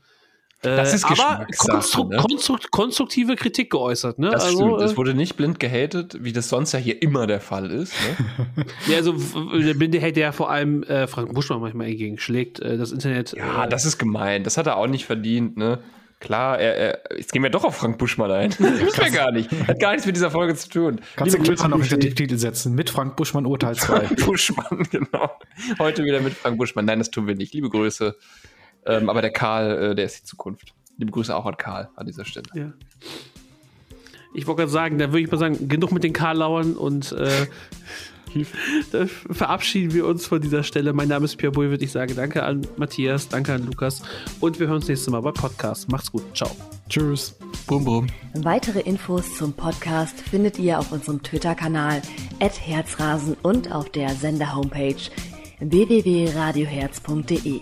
[0.63, 2.17] Das ist aber Geschmackssache, konstru ne?
[2.17, 4.31] konstrukt konstruktive Kritik geäußert, ne?
[4.31, 4.81] Das also, stimmt.
[4.81, 7.93] äh, Es wurde nicht blind gehatet, wie das sonst ja hier immer der Fall ist.
[7.93, 8.65] Ne?
[8.87, 12.59] Ja, also der Blinde hätte ja vor allem äh, Frank Buschmann manchmal entgegenschlägt.
[12.59, 13.33] Äh, das Internet.
[13.37, 14.43] Ja, äh, das ist gemein.
[14.43, 15.57] Das hat er auch nicht verdient.
[15.57, 15.79] Ne?
[16.23, 18.49] Klar, er, er, jetzt gehen wir doch auf Frank Buschmann ein.
[18.59, 19.51] Müssen wir gar nicht.
[19.67, 21.01] Hat gar nichts mit dieser Folge zu tun.
[21.17, 22.75] Kannst du Liebe Klammer noch Grüße, hinter den Titel setzen.
[22.75, 23.99] Mit Frank Buschmann Urteil 2.
[24.07, 25.31] Frank Buschmann, genau.
[25.79, 26.85] Heute wieder mit Frank Buschmann.
[26.85, 27.53] Nein, das tun wir nicht.
[27.53, 28.15] Liebe Grüße.
[28.85, 30.73] Ähm, aber der Karl, äh, der ist die Zukunft.
[30.97, 32.45] Liebe Grüße auch an Karl an dieser Stelle.
[32.53, 32.73] ja.
[34.35, 37.45] Ich wollte gerade sagen, da würde ich mal sagen, genug mit den Karlauern und äh,
[38.91, 40.91] da verabschieden wir uns von dieser Stelle.
[40.93, 41.83] Mein Name ist Pierre Bulwitt.
[41.83, 44.01] Ich sage danke an Matthias, danke an Lukas
[44.39, 45.91] und wir hören uns nächstes Mal bei Podcast.
[45.91, 46.23] Macht's gut.
[46.35, 46.49] Ciao.
[46.89, 47.35] Tschüss.
[47.67, 48.07] Bum, bum.
[48.33, 52.01] Weitere Infos zum Podcast findet ihr auf unserem Twitter-Kanal
[52.39, 54.95] @herzrasen und auf der Sender-Homepage
[55.59, 57.61] www.radioherz.de.